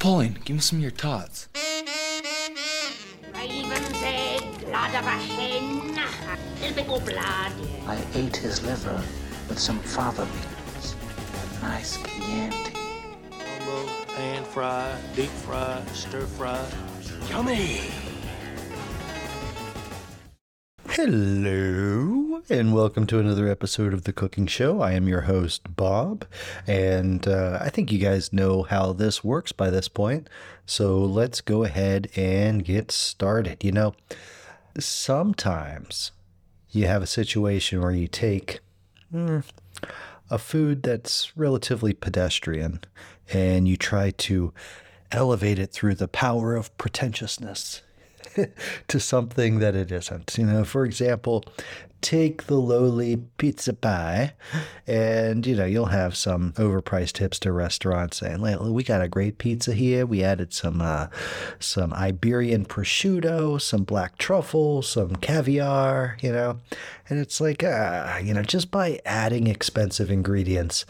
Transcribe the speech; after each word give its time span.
Pauline, 0.00 0.38
give 0.46 0.56
me 0.56 0.62
some 0.62 0.78
of 0.78 0.82
your 0.82 0.92
tots. 0.92 1.48
Raven's 3.34 4.02
egg, 4.02 4.40
blood 4.64 4.94
of 4.94 5.04
a 5.04 5.10
hen, 5.10 5.98
a 5.98 6.60
little 6.62 6.74
bit 6.74 6.88
more 6.88 7.00
blood. 7.00 7.52
I 7.86 8.02
ate 8.14 8.34
his 8.34 8.62
liver 8.64 9.04
with 9.46 9.58
some 9.58 9.78
fava 9.80 10.24
beans. 10.24 10.96
A 11.58 11.66
nice 11.66 11.98
Chianti. 11.98 12.72
Combo, 13.30 13.86
pan 14.16 14.42
fry, 14.44 14.96
deep 15.14 15.28
fry, 15.28 15.82
stir 15.92 16.24
fry. 16.24 16.66
Yummy! 17.28 17.82
Hello, 21.02 22.42
and 22.50 22.74
welcome 22.74 23.06
to 23.06 23.18
another 23.18 23.48
episode 23.48 23.94
of 23.94 24.04
The 24.04 24.12
Cooking 24.12 24.46
Show. 24.46 24.82
I 24.82 24.92
am 24.92 25.08
your 25.08 25.22
host, 25.22 25.74
Bob, 25.74 26.26
and 26.66 27.26
uh, 27.26 27.58
I 27.58 27.70
think 27.70 27.90
you 27.90 27.98
guys 27.98 28.34
know 28.34 28.64
how 28.64 28.92
this 28.92 29.24
works 29.24 29.50
by 29.50 29.70
this 29.70 29.88
point. 29.88 30.28
So 30.66 30.98
let's 30.98 31.40
go 31.40 31.64
ahead 31.64 32.10
and 32.16 32.62
get 32.62 32.90
started. 32.90 33.64
You 33.64 33.72
know, 33.72 33.94
sometimes 34.78 36.12
you 36.68 36.86
have 36.86 37.02
a 37.02 37.06
situation 37.06 37.80
where 37.80 37.92
you 37.92 38.06
take 38.06 38.60
mm, 39.10 39.42
a 40.28 40.36
food 40.36 40.82
that's 40.82 41.34
relatively 41.34 41.94
pedestrian 41.94 42.80
and 43.32 43.66
you 43.66 43.78
try 43.78 44.10
to 44.10 44.52
elevate 45.10 45.58
it 45.58 45.72
through 45.72 45.94
the 45.94 46.08
power 46.08 46.54
of 46.54 46.76
pretentiousness 46.76 47.80
to 48.88 49.00
something 49.00 49.58
that 49.58 49.74
it 49.74 49.92
isn't. 49.92 50.36
You 50.38 50.46
know, 50.46 50.64
for 50.64 50.84
example, 50.84 51.44
take 52.00 52.44
the 52.44 52.56
lowly 52.56 53.16
pizza 53.36 53.72
pie, 53.72 54.32
and 54.86 55.46
you 55.46 55.54
know 55.54 55.64
you'll 55.64 55.86
have 55.86 56.16
some 56.16 56.52
overpriced 56.52 57.20
hipster 57.20 57.54
restaurants 57.54 58.18
saying, 58.18 58.40
"We 58.40 58.82
got 58.82 59.02
a 59.02 59.08
great 59.08 59.38
pizza 59.38 59.74
here. 59.74 60.06
We 60.06 60.22
added 60.22 60.52
some 60.52 60.80
uh, 60.80 61.08
some 61.58 61.92
Iberian 61.92 62.66
prosciutto, 62.66 63.60
some 63.60 63.84
black 63.84 64.18
truffle, 64.18 64.82
some 64.82 65.16
caviar." 65.16 66.16
You 66.20 66.32
know, 66.32 66.60
and 67.08 67.18
it's 67.18 67.40
like, 67.40 67.62
uh, 67.62 68.18
you 68.22 68.34
know, 68.34 68.42
just 68.42 68.70
by 68.70 69.00
adding 69.04 69.46
expensive 69.46 70.10
ingredients 70.10 70.84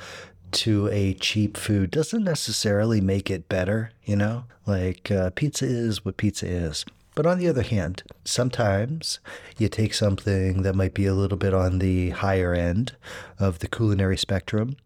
to 0.52 0.88
a 0.88 1.14
cheap 1.14 1.56
food 1.56 1.90
doesn't 1.90 2.24
necessarily 2.24 3.00
make 3.00 3.30
it 3.30 3.48
better. 3.48 3.92
You 4.04 4.16
know, 4.16 4.44
like 4.66 5.10
uh, 5.10 5.30
pizza 5.30 5.66
is 5.66 6.04
what 6.04 6.16
pizza 6.16 6.46
is. 6.46 6.84
But 7.14 7.26
on 7.26 7.38
the 7.38 7.48
other 7.48 7.62
hand, 7.62 8.02
sometimes 8.24 9.18
you 9.58 9.68
take 9.68 9.94
something 9.94 10.62
that 10.62 10.74
might 10.74 10.94
be 10.94 11.06
a 11.06 11.14
little 11.14 11.38
bit 11.38 11.52
on 11.52 11.78
the 11.78 12.10
higher 12.10 12.54
end 12.54 12.96
of 13.38 13.58
the 13.58 13.68
culinary 13.68 14.16
spectrum 14.16 14.76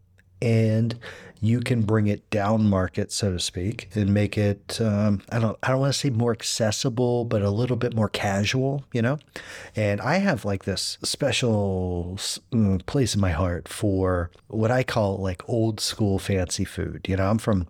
and 0.41 0.99
you 1.41 1.59
can 1.59 1.81
bring 1.81 2.07
it 2.07 2.29
down 2.29 2.67
market, 2.67 3.11
so 3.11 3.31
to 3.31 3.39
speak, 3.39 3.89
and 3.93 4.13
make 4.13 4.37
it 4.37 4.79
um, 4.81 5.21
I 5.29 5.39
don't 5.39 5.57
I 5.61 5.69
don't 5.69 5.79
want 5.79 5.93
to 5.93 5.99
say 5.99 6.09
more 6.09 6.31
accessible, 6.31 7.25
but 7.25 7.41
a 7.41 7.49
little 7.49 7.75
bit 7.75 7.95
more 7.95 8.09
casual, 8.09 8.83
you 8.93 9.01
know. 9.01 9.19
And 9.75 10.01
I 10.01 10.17
have 10.17 10.45
like 10.45 10.65
this 10.65 10.97
special 11.03 12.17
mm, 12.51 12.85
place 12.85 13.15
in 13.15 13.21
my 13.21 13.31
heart 13.31 13.67
for 13.67 14.31
what 14.47 14.71
I 14.71 14.83
call 14.83 15.17
like 15.17 15.47
old 15.47 15.79
school 15.79 16.19
fancy 16.19 16.65
food. 16.65 17.05
You 17.07 17.17
know, 17.17 17.29
I'm 17.29 17.37
from 17.37 17.67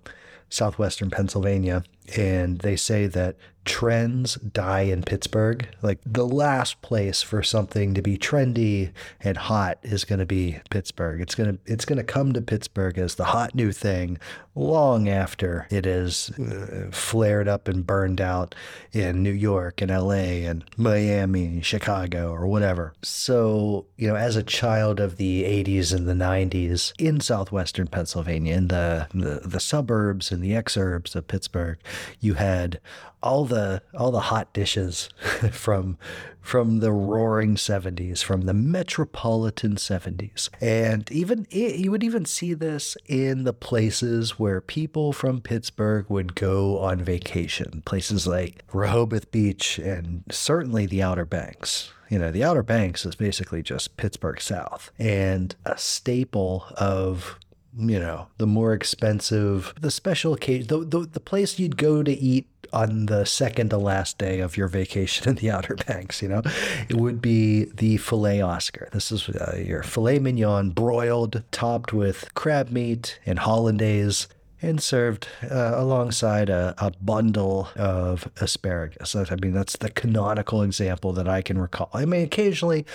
southwestern 0.49 1.09
Pennsylvania, 1.09 1.83
and 2.15 2.59
they 2.59 2.75
say 2.75 3.07
that 3.07 3.35
trends 3.65 4.35
die 4.35 4.81
in 4.81 5.03
Pittsburgh. 5.03 5.67
Like 5.81 5.99
the 6.05 6.27
last 6.27 6.81
place 6.81 7.21
for 7.21 7.43
something 7.43 7.93
to 7.95 8.01
be 8.01 8.17
trendy 8.17 8.91
and 9.19 9.35
hot 9.35 9.79
is 9.83 10.05
going 10.05 10.19
to 10.19 10.25
be 10.25 10.59
Pittsburgh. 10.69 11.19
It's 11.19 11.35
going 11.35 11.57
to 11.57 11.71
it's 11.71 11.85
going 11.85 11.97
to 11.97 12.03
come 12.03 12.33
to 12.33 12.41
Pittsburgh 12.41 12.97
as 12.97 13.15
the 13.15 13.25
hot 13.25 13.55
new 13.55 13.71
thing 13.71 14.17
long 14.55 15.09
after 15.09 15.67
it 15.69 15.85
is 15.85 16.29
uh, 16.39 16.87
flared 16.91 17.47
up 17.47 17.67
and 17.67 17.85
burned 17.85 18.21
out 18.21 18.55
in 18.93 19.21
New 19.21 19.31
York 19.31 19.81
and 19.81 19.91
LA 19.91 20.45
and 20.47 20.63
Miami 20.77 21.45
and 21.45 21.65
Chicago 21.65 22.31
or 22.31 22.47
whatever. 22.47 22.93
So, 23.03 23.85
you 23.97 24.07
know, 24.07 24.15
as 24.15 24.37
a 24.37 24.43
child 24.43 24.99
of 24.99 25.17
the 25.17 25.43
80s 25.43 25.93
and 25.93 26.07
the 26.07 26.13
90s 26.13 26.93
in 26.97 27.19
southwestern 27.19 27.87
Pennsylvania 27.87 28.55
in 28.55 28.67
the 28.69 29.07
the, 29.13 29.41
the 29.43 29.59
suburbs 29.59 30.31
and 30.31 30.43
the 30.43 30.51
exurbs 30.51 31.15
of 31.15 31.27
Pittsburgh, 31.27 31.77
you 32.19 32.35
had 32.35 32.79
all 33.25 33.45
the 33.45 33.81
all 33.93 34.11
the 34.11 34.19
hot 34.21 34.53
dishes 34.53 35.09
from 35.51 35.97
from 36.41 36.79
the 36.79 36.91
roaring 36.91 37.55
70s 37.55 38.23
from 38.23 38.41
the 38.41 38.53
metropolitan 38.53 39.75
70s 39.75 40.49
and 40.61 41.11
even 41.11 41.47
you 41.49 41.89
would 41.89 42.03
even 42.03 42.23
see 42.23 42.53
this 42.53 42.95
in 43.07 43.43
the 43.43 43.53
places 43.53 44.37
where 44.37 44.61
people 44.61 45.11
from 45.11 45.41
Pittsburgh 45.41 46.05
would 46.09 46.35
go 46.35 46.79
on 46.79 47.01
vacation. 47.01 47.81
Places 47.85 48.27
like 48.27 48.63
Rehoboth 48.71 49.31
Beach 49.31 49.79
and 49.79 50.23
certainly 50.29 50.85
the 50.85 51.01
Outer 51.01 51.25
Banks. 51.25 51.91
You 52.09 52.19
know, 52.19 52.31
the 52.31 52.43
Outer 52.43 52.63
Banks 52.63 53.05
is 53.05 53.15
basically 53.15 53.63
just 53.63 53.97
Pittsburgh 53.97 54.39
South. 54.39 54.91
And 54.99 55.55
a 55.65 55.77
staple 55.77 56.65
of 56.77 57.39
you 57.77 57.99
know, 57.99 58.27
the 58.37 58.47
more 58.47 58.73
expensive, 58.73 59.73
the 59.79 59.91
special 59.91 60.33
occasion, 60.33 60.67
the, 60.67 60.85
the, 60.85 60.99
the 61.07 61.19
place 61.19 61.59
you'd 61.59 61.75
go 61.75 62.03
to 62.03 62.11
eat 62.11 62.47
on 62.73 63.07
the 63.07 63.25
second 63.25 63.69
to 63.69 63.77
last 63.77 64.17
day 64.17 64.39
of 64.39 64.57
your 64.57 64.67
vacation 64.67 65.29
in 65.29 65.35
the 65.35 65.51
Outer 65.51 65.75
Banks, 65.75 66.21
you 66.21 66.27
know, 66.27 66.41
it 66.89 66.95
would 66.95 67.21
be 67.21 67.65
the 67.65 67.97
filet 67.97 68.41
Oscar. 68.41 68.89
This 68.91 69.11
is 69.11 69.29
uh, 69.29 69.61
your 69.63 69.83
filet 69.83 70.19
mignon 70.19 70.71
broiled, 70.71 71.43
topped 71.51 71.93
with 71.93 72.33
crab 72.33 72.69
meat 72.69 73.19
and 73.25 73.39
hollandaise 73.39 74.27
and 74.61 74.81
served 74.81 75.27
uh, 75.43 75.73
alongside 75.75 76.49
a, 76.49 76.73
a, 76.77 76.91
bundle 77.01 77.69
of 77.75 78.29
asparagus. 78.41 79.15
I 79.15 79.35
mean, 79.35 79.53
that's 79.53 79.77
the 79.77 79.91
canonical 79.91 80.63
example 80.63 81.13
that 81.13 81.27
I 81.27 81.41
can 81.41 81.57
recall. 81.59 81.89
I 81.93 82.05
mean, 82.05 82.23
occasionally, 82.23 82.85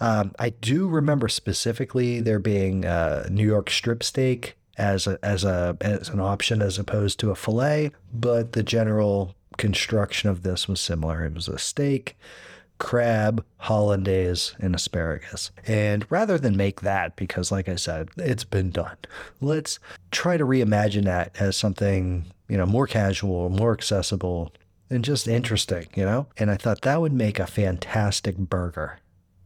um, 0.00 0.32
I 0.38 0.50
do 0.50 0.88
remember 0.88 1.28
specifically 1.28 2.20
there 2.20 2.38
being 2.38 2.84
a 2.84 3.26
New 3.30 3.46
York 3.46 3.68
strip 3.68 4.02
steak 4.02 4.56
as 4.78 5.06
a, 5.06 5.18
as 5.22 5.44
a 5.44 5.76
as 5.80 6.08
an 6.08 6.20
option 6.20 6.62
as 6.62 6.78
opposed 6.78 7.20
to 7.20 7.30
a 7.30 7.36
fillet, 7.36 7.90
but 8.12 8.52
the 8.52 8.62
general 8.62 9.34
construction 9.56 10.30
of 10.30 10.42
this 10.42 10.68
was 10.68 10.80
similar. 10.80 11.24
It 11.24 11.34
was 11.34 11.48
a 11.48 11.58
steak 11.58 12.16
crab, 12.78 13.44
hollandaise, 13.58 14.54
and 14.60 14.74
asparagus. 14.74 15.50
And 15.66 16.06
rather 16.10 16.38
than 16.38 16.56
make 16.56 16.80
that, 16.80 17.16
because 17.16 17.52
like 17.52 17.68
I 17.68 17.76
said, 17.76 18.08
it's 18.16 18.44
been 18.44 18.70
done, 18.70 18.96
let's 19.40 19.78
try 20.10 20.36
to 20.36 20.46
reimagine 20.46 21.04
that 21.04 21.34
as 21.38 21.56
something, 21.56 22.26
you 22.48 22.56
know, 22.56 22.66
more 22.66 22.86
casual, 22.86 23.48
more 23.48 23.72
accessible, 23.72 24.52
and 24.90 25.04
just 25.04 25.28
interesting, 25.28 25.88
you 25.94 26.04
know? 26.04 26.28
And 26.38 26.50
I 26.50 26.56
thought 26.56 26.82
that 26.82 27.00
would 27.00 27.12
make 27.12 27.38
a 27.38 27.46
fantastic 27.46 28.36
burger. 28.36 28.98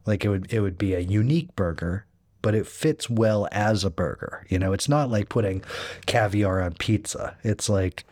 Like 0.05 0.25
it 0.25 0.29
would 0.29 0.53
it 0.53 0.61
would 0.61 0.79
be 0.79 0.95
a 0.95 1.01
unique 1.01 1.55
burger, 1.57 2.07
but 2.43 2.55
it 2.55 2.67
fits 2.67 3.09
well 3.09 3.49
as 3.53 3.85
a 3.85 3.91
burger. 3.91 4.45
You 4.49 4.59
know, 4.59 4.73
it's 4.73 4.89
not 4.89 5.11
like 5.11 5.29
putting 5.29 5.63
caviar 6.07 6.61
on 6.61 6.75
pizza. 6.75 7.37
It's 7.43 7.69
like, 7.69 8.05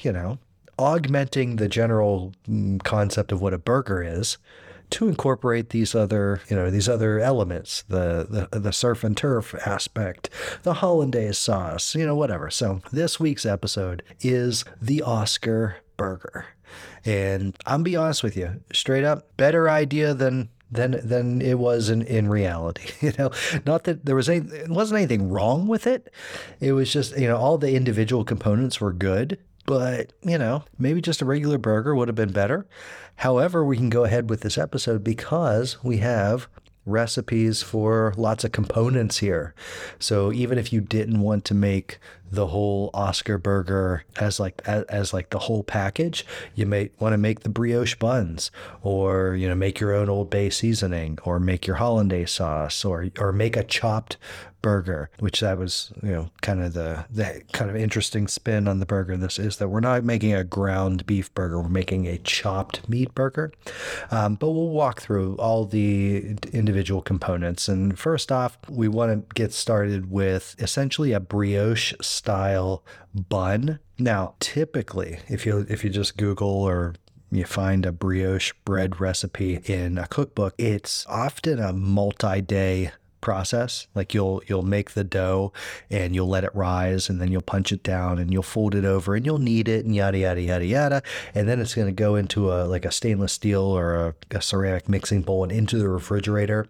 you 0.00 0.12
know, 0.12 0.38
augmenting 0.78 1.56
the 1.56 1.68
general 1.68 2.32
mm, 2.48 2.82
concept 2.82 3.32
of 3.32 3.40
what 3.40 3.54
a 3.54 3.58
burger 3.58 4.02
is 4.02 4.38
to 4.90 5.08
incorporate 5.08 5.70
these 5.70 5.94
other, 5.94 6.40
you 6.48 6.56
know, 6.56 6.70
these 6.70 6.88
other 6.88 7.18
elements, 7.18 7.82
the, 7.88 8.48
the 8.50 8.60
the 8.60 8.72
surf 8.72 9.02
and 9.02 9.16
turf 9.16 9.54
aspect, 9.66 10.30
the 10.62 10.74
hollandaise 10.74 11.38
sauce, 11.38 11.94
you 11.94 12.06
know, 12.06 12.14
whatever. 12.14 12.50
So 12.50 12.80
this 12.92 13.18
week's 13.18 13.46
episode 13.46 14.02
is 14.20 14.64
the 14.80 15.02
Oscar 15.02 15.76
burger. 15.96 16.46
And 17.04 17.56
I'm 17.66 17.82
be 17.82 17.96
honest 17.96 18.22
with 18.22 18.36
you, 18.36 18.60
straight 18.72 19.04
up, 19.04 19.36
better 19.36 19.68
idea 19.68 20.14
than 20.14 20.48
than 20.74 21.00
than 21.06 21.40
it 21.40 21.58
was 21.58 21.88
in, 21.88 22.02
in 22.02 22.28
reality. 22.28 22.90
You 23.00 23.12
know, 23.18 23.30
not 23.66 23.84
that 23.84 24.06
there 24.06 24.16
was 24.16 24.28
any 24.28 24.48
it 24.48 24.70
wasn't 24.70 24.98
anything 24.98 25.28
wrong 25.30 25.66
with 25.66 25.86
it. 25.86 26.12
It 26.60 26.72
was 26.72 26.92
just, 26.92 27.18
you 27.18 27.28
know, 27.28 27.36
all 27.36 27.58
the 27.58 27.74
individual 27.74 28.24
components 28.24 28.80
were 28.80 28.92
good 28.92 29.38
but, 29.66 30.12
you 30.22 30.38
know, 30.38 30.64
maybe 30.78 31.00
just 31.00 31.22
a 31.22 31.24
regular 31.24 31.58
burger 31.58 31.94
would 31.94 32.08
have 32.08 32.14
been 32.14 32.32
better. 32.32 32.66
However, 33.16 33.64
we 33.64 33.76
can 33.76 33.90
go 33.90 34.04
ahead 34.04 34.28
with 34.28 34.40
this 34.40 34.58
episode 34.58 35.02
because 35.02 35.82
we 35.82 35.98
have 35.98 36.48
recipes 36.86 37.62
for 37.62 38.12
lots 38.16 38.44
of 38.44 38.52
components 38.52 39.18
here. 39.18 39.54
So 39.98 40.32
even 40.32 40.58
if 40.58 40.72
you 40.72 40.80
didn't 40.80 41.20
want 41.20 41.44
to 41.46 41.54
make 41.54 41.98
the 42.34 42.48
whole 42.48 42.90
Oscar 42.94 43.38
burger 43.38 44.04
as 44.16 44.38
like 44.40 44.62
as, 44.66 44.84
as, 44.84 45.12
like 45.12 45.30
the 45.30 45.38
whole 45.38 45.62
package, 45.62 46.26
you 46.54 46.66
may 46.66 46.90
want 46.98 47.12
to 47.12 47.18
make 47.18 47.40
the 47.40 47.48
brioche 47.48 47.94
buns 47.94 48.50
or 48.82 49.34
you 49.34 49.48
know 49.48 49.54
make 49.54 49.80
your 49.80 49.94
own 49.94 50.08
old 50.08 50.30
bay 50.30 50.50
seasoning 50.50 51.18
or 51.24 51.38
make 51.38 51.66
your 51.66 51.76
hollandaise 51.76 52.32
sauce 52.32 52.84
or 52.84 53.08
or 53.18 53.32
make 53.32 53.56
a 53.56 53.64
chopped 53.64 54.16
burger, 54.64 55.10
which 55.18 55.40
that 55.40 55.58
was, 55.58 55.92
you 56.02 56.10
know, 56.10 56.30
kind 56.40 56.62
of 56.62 56.72
the, 56.72 57.04
the 57.10 57.42
kind 57.52 57.68
of 57.68 57.76
interesting 57.76 58.26
spin 58.26 58.66
on 58.66 58.80
the 58.80 58.86
burger. 58.86 59.14
This 59.14 59.38
is 59.38 59.58
that 59.58 59.68
we're 59.68 59.80
not 59.80 60.04
making 60.04 60.32
a 60.32 60.42
ground 60.42 61.04
beef 61.04 61.32
burger, 61.34 61.60
we're 61.60 61.68
making 61.68 62.06
a 62.06 62.16
chopped 62.16 62.88
meat 62.88 63.14
burger. 63.14 63.52
Um, 64.10 64.36
but 64.36 64.52
we'll 64.52 64.70
walk 64.70 65.02
through 65.02 65.36
all 65.36 65.66
the 65.66 66.38
individual 66.54 67.02
components. 67.02 67.68
And 67.68 67.98
first 67.98 68.32
off, 68.32 68.56
we 68.70 68.88
want 68.88 69.12
to 69.12 69.34
get 69.34 69.52
started 69.52 70.10
with 70.10 70.56
essentially 70.58 71.12
a 71.12 71.20
brioche 71.20 71.92
style 72.00 72.82
bun 73.14 73.80
Now, 73.98 74.34
typically, 74.40 75.20
if 75.28 75.46
you 75.46 75.66
if 75.68 75.84
you 75.84 75.90
just 75.90 76.16
Google 76.16 76.48
or 76.48 76.94
you 77.30 77.44
find 77.44 77.86
a 77.86 77.92
brioche 77.92 78.52
bread 78.64 79.00
recipe 79.00 79.60
in 79.66 79.98
a 79.98 80.06
cookbook, 80.06 80.54
it's 80.58 81.04
often 81.06 81.58
a 81.58 81.72
multi-day 81.72 82.92
process. 83.24 83.88
Like 83.94 84.14
you'll 84.14 84.42
you'll 84.46 84.62
make 84.62 84.90
the 84.90 85.02
dough 85.02 85.52
and 85.90 86.14
you'll 86.14 86.28
let 86.28 86.44
it 86.44 86.54
rise 86.54 87.08
and 87.08 87.20
then 87.20 87.32
you'll 87.32 87.42
punch 87.42 87.72
it 87.72 87.82
down 87.82 88.18
and 88.18 88.32
you'll 88.32 88.44
fold 88.44 88.74
it 88.74 88.84
over 88.84 89.16
and 89.16 89.24
you'll 89.26 89.38
knead 89.38 89.66
it 89.66 89.84
and 89.84 89.96
yada 89.96 90.18
yada 90.18 90.42
yada 90.42 90.66
yada. 90.66 91.02
And 91.34 91.48
then 91.48 91.58
it's 91.58 91.74
going 91.74 91.88
to 91.88 91.92
go 91.92 92.14
into 92.14 92.52
a 92.52 92.66
like 92.66 92.84
a 92.84 92.92
stainless 92.92 93.32
steel 93.32 93.62
or 93.62 93.94
a, 93.96 94.14
a 94.30 94.42
ceramic 94.42 94.88
mixing 94.88 95.22
bowl 95.22 95.42
and 95.42 95.50
into 95.50 95.78
the 95.78 95.88
refrigerator 95.88 96.68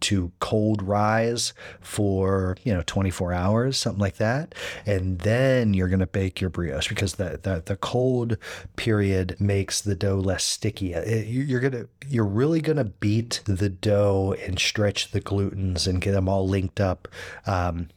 to 0.00 0.32
cold 0.40 0.82
rise 0.82 1.52
for 1.80 2.56
you 2.64 2.72
know 2.74 2.82
24 2.86 3.32
hours 3.32 3.76
something 3.76 4.00
like 4.00 4.16
that. 4.16 4.54
And 4.86 5.18
then 5.20 5.74
you're 5.74 5.88
going 5.88 6.00
to 6.00 6.06
bake 6.06 6.40
your 6.40 6.50
brioche 6.50 6.88
because 6.88 7.14
the, 7.14 7.38
the 7.42 7.62
the 7.64 7.76
cold 7.76 8.36
period 8.76 9.36
makes 9.40 9.80
the 9.80 9.94
dough 9.94 10.16
less 10.18 10.44
sticky. 10.44 10.92
It- 10.94 11.26
you- 11.26 11.42
you're 11.42 11.60
going 11.60 11.72
to 11.72 11.88
you're 12.08 12.24
really 12.26 12.60
going 12.60 12.76
to 12.78 12.84
beat 12.84 13.40
the 13.44 13.68
dough 13.68 14.34
and 14.46 14.58
stretch 14.58 15.10
the 15.12 15.20
glutens 15.20 15.86
and 15.86 16.00
get 16.00 16.12
them 16.12 16.28
all 16.28 16.46
linked 16.48 16.80
up 16.80 17.08
um, 17.46 17.88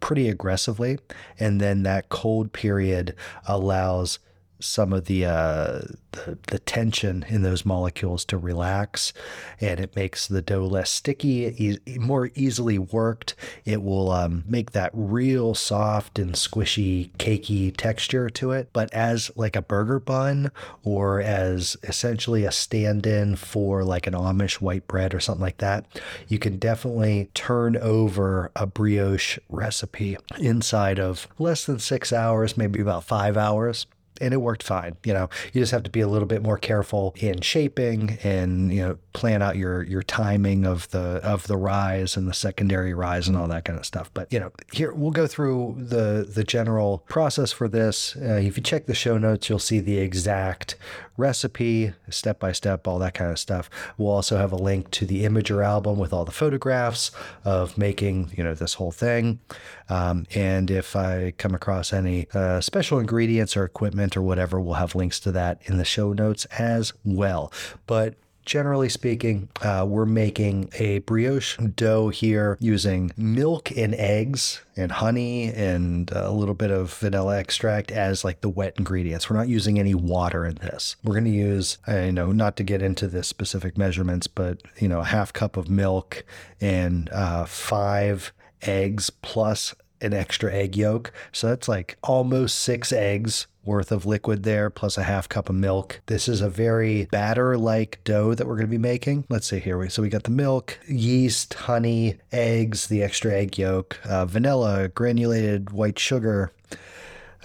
pretty 0.00 0.28
aggressively. 0.28 0.98
And 1.38 1.60
then 1.60 1.82
that 1.84 2.08
cold 2.08 2.52
period 2.52 3.14
allows 3.46 4.18
some 4.64 4.92
of 4.92 5.06
the, 5.06 5.26
uh, 5.26 5.80
the 6.12 6.38
the 6.48 6.58
tension 6.58 7.24
in 7.28 7.42
those 7.42 7.64
molecules 7.64 8.24
to 8.26 8.36
relax, 8.38 9.12
and 9.60 9.80
it 9.80 9.96
makes 9.96 10.26
the 10.26 10.42
dough 10.42 10.66
less 10.66 10.90
sticky, 10.90 11.54
e- 11.58 11.98
more 11.98 12.30
easily 12.34 12.78
worked. 12.78 13.34
It 13.64 13.82
will 13.82 14.10
um, 14.10 14.44
make 14.46 14.72
that 14.72 14.90
real 14.92 15.54
soft 15.54 16.18
and 16.18 16.34
squishy, 16.34 17.10
cakey 17.16 17.74
texture 17.76 18.28
to 18.30 18.52
it. 18.52 18.68
But 18.72 18.92
as 18.92 19.30
like 19.36 19.56
a 19.56 19.62
burger 19.62 19.98
bun, 19.98 20.50
or 20.84 21.20
as 21.20 21.76
essentially 21.82 22.44
a 22.44 22.52
stand-in 22.52 23.36
for 23.36 23.84
like 23.84 24.06
an 24.06 24.14
Amish 24.14 24.60
white 24.60 24.86
bread 24.86 25.14
or 25.14 25.20
something 25.20 25.42
like 25.42 25.58
that, 25.58 25.86
you 26.28 26.38
can 26.38 26.58
definitely 26.58 27.30
turn 27.34 27.76
over 27.76 28.50
a 28.54 28.66
brioche 28.66 29.38
recipe 29.48 30.16
inside 30.38 30.98
of 30.98 31.26
less 31.38 31.64
than 31.64 31.78
six 31.78 32.12
hours, 32.12 32.56
maybe 32.56 32.80
about 32.80 33.04
five 33.04 33.36
hours 33.36 33.86
and 34.22 34.32
it 34.32 34.38
worked 34.38 34.62
fine. 34.62 34.96
You 35.04 35.12
know, 35.12 35.28
you 35.52 35.60
just 35.60 35.72
have 35.72 35.82
to 35.82 35.90
be 35.90 36.00
a 36.00 36.08
little 36.08 36.28
bit 36.28 36.42
more 36.42 36.56
careful 36.56 37.14
in 37.18 37.40
shaping 37.40 38.18
and 38.22 38.72
you 38.72 38.80
know 38.80 38.98
plan 39.12 39.42
out 39.42 39.56
your 39.56 39.82
your 39.82 40.02
timing 40.02 40.64
of 40.64 40.88
the 40.90 41.20
of 41.22 41.46
the 41.48 41.56
rise 41.56 42.16
and 42.16 42.28
the 42.28 42.34
secondary 42.34 42.94
rise 42.94 43.28
and 43.28 43.36
all 43.36 43.48
that 43.48 43.64
kind 43.64 43.78
of 43.78 43.84
stuff. 43.84 44.10
But 44.14 44.32
you 44.32 44.40
know, 44.40 44.52
here 44.72 44.92
we'll 44.92 45.10
go 45.10 45.26
through 45.26 45.76
the 45.78 46.26
the 46.32 46.44
general 46.44 47.04
process 47.08 47.52
for 47.52 47.68
this. 47.68 48.16
Uh, 48.16 48.34
if 48.34 48.56
you 48.56 48.62
check 48.62 48.86
the 48.86 48.94
show 48.94 49.18
notes, 49.18 49.48
you'll 49.48 49.58
see 49.58 49.80
the 49.80 49.98
exact 49.98 50.76
recipe, 51.16 51.92
step 52.08 52.38
by 52.38 52.52
step, 52.52 52.86
all 52.86 52.98
that 52.98 53.14
kind 53.14 53.30
of 53.30 53.38
stuff. 53.38 53.68
We'll 53.96 54.12
also 54.12 54.36
have 54.36 54.52
a 54.52 54.56
link 54.56 54.90
to 54.92 55.06
the 55.06 55.24
Imgur 55.24 55.64
album 55.64 55.98
with 55.98 56.12
all 56.12 56.24
the 56.24 56.32
photographs 56.32 57.10
of 57.44 57.76
making 57.76 58.32
you 58.36 58.44
know 58.44 58.54
this 58.54 58.74
whole 58.74 58.92
thing. 58.92 59.40
Um, 59.88 60.26
and 60.34 60.70
if 60.70 60.96
I 60.96 61.32
come 61.36 61.54
across 61.54 61.92
any 61.92 62.28
uh, 62.34 62.60
special 62.60 62.98
ingredients 62.98 63.56
or 63.56 63.64
equipment 63.64 64.16
or 64.16 64.22
whatever, 64.22 64.60
we'll 64.60 64.74
have 64.74 64.94
links 64.94 65.20
to 65.20 65.32
that 65.32 65.60
in 65.64 65.78
the 65.78 65.84
show 65.84 66.12
notes 66.12 66.44
as 66.46 66.92
well. 67.04 67.52
But 67.86 68.14
generally 68.44 68.88
speaking, 68.88 69.48
uh, 69.62 69.84
we're 69.88 70.06
making 70.06 70.70
a 70.78 70.98
brioche 71.00 71.56
dough 71.58 72.08
here 72.08 72.56
using 72.60 73.12
milk 73.16 73.70
and 73.76 73.94
eggs 73.94 74.62
and 74.76 74.92
honey 74.92 75.52
and 75.52 76.10
a 76.12 76.30
little 76.30 76.54
bit 76.54 76.70
of 76.70 76.92
vanilla 76.94 77.38
extract 77.38 77.90
as 77.90 78.24
like 78.24 78.40
the 78.40 78.48
wet 78.48 78.74
ingredients. 78.78 79.28
We're 79.28 79.36
not 79.36 79.48
using 79.48 79.78
any 79.78 79.94
water 79.94 80.44
in 80.44 80.56
this. 80.56 80.96
We're 81.04 81.14
going 81.14 81.24
to 81.24 81.30
use, 81.30 81.78
I 81.86 82.10
know, 82.10 82.32
not 82.32 82.56
to 82.56 82.62
get 82.62 82.82
into 82.82 83.06
the 83.06 83.22
specific 83.22 83.76
measurements, 83.78 84.26
but 84.26 84.62
you 84.78 84.88
know, 84.88 85.00
a 85.00 85.04
half 85.04 85.32
cup 85.32 85.56
of 85.56 85.68
milk 85.68 86.24
and 86.60 87.08
uh, 87.10 87.44
five 87.44 88.32
eggs 88.62 89.10
plus 89.10 89.74
an 90.02 90.12
extra 90.12 90.52
egg 90.52 90.76
yolk. 90.76 91.12
So 91.32 91.48
that's 91.48 91.68
like 91.68 91.96
almost 92.02 92.58
six 92.58 92.92
eggs 92.92 93.46
worth 93.64 93.92
of 93.92 94.04
liquid 94.04 94.42
there, 94.42 94.70
plus 94.70 94.98
a 94.98 95.04
half 95.04 95.28
cup 95.28 95.48
of 95.48 95.54
milk. 95.54 96.00
This 96.06 96.28
is 96.28 96.40
a 96.40 96.48
very 96.48 97.06
batter 97.06 97.56
like 97.56 98.00
dough 98.04 98.34
that 98.34 98.46
we're 98.46 98.56
going 98.56 98.66
to 98.66 98.70
be 98.70 98.78
making. 98.78 99.24
Let's 99.28 99.46
see 99.46 99.60
here. 99.60 99.88
So 99.88 100.02
we 100.02 100.08
got 100.08 100.24
the 100.24 100.30
milk, 100.30 100.78
yeast, 100.88 101.54
honey, 101.54 102.18
eggs, 102.32 102.88
the 102.88 103.02
extra 103.02 103.32
egg 103.32 103.58
yolk, 103.58 104.00
uh, 104.04 104.26
vanilla, 104.26 104.88
granulated 104.88 105.70
white 105.70 105.98
sugar, 105.98 106.52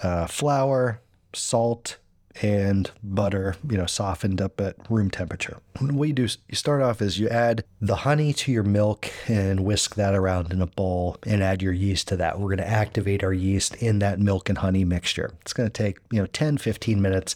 uh, 0.02 0.26
flour, 0.26 1.00
salt, 1.32 1.98
and 2.42 2.90
butter, 3.02 3.56
you 3.68 3.76
know, 3.76 3.86
softened 3.86 4.40
up 4.40 4.60
at 4.60 4.76
room 4.88 5.10
temperature. 5.10 5.58
What 5.80 6.08
you 6.08 6.14
do 6.14 6.22
you 6.22 6.56
start 6.56 6.82
off 6.82 7.00
is 7.00 7.18
you 7.18 7.28
add 7.28 7.64
the 7.80 7.96
honey 7.96 8.32
to 8.32 8.52
your 8.52 8.62
milk 8.62 9.10
and 9.26 9.60
whisk 9.60 9.94
that 9.94 10.14
around 10.14 10.52
in 10.52 10.60
a 10.60 10.66
bowl 10.66 11.16
and 11.24 11.42
add 11.42 11.62
your 11.62 11.72
yeast 11.72 12.08
to 12.08 12.16
that. 12.16 12.38
We're 12.38 12.48
going 12.48 12.58
to 12.58 12.68
activate 12.68 13.22
our 13.22 13.32
yeast 13.32 13.76
in 13.76 13.98
that 14.00 14.18
milk 14.18 14.48
and 14.48 14.58
honey 14.58 14.84
mixture. 14.84 15.34
It's 15.42 15.52
going 15.52 15.68
to 15.68 15.72
take, 15.72 15.98
you 16.10 16.20
know, 16.20 16.26
10, 16.26 16.58
15 16.58 17.00
minutes. 17.00 17.34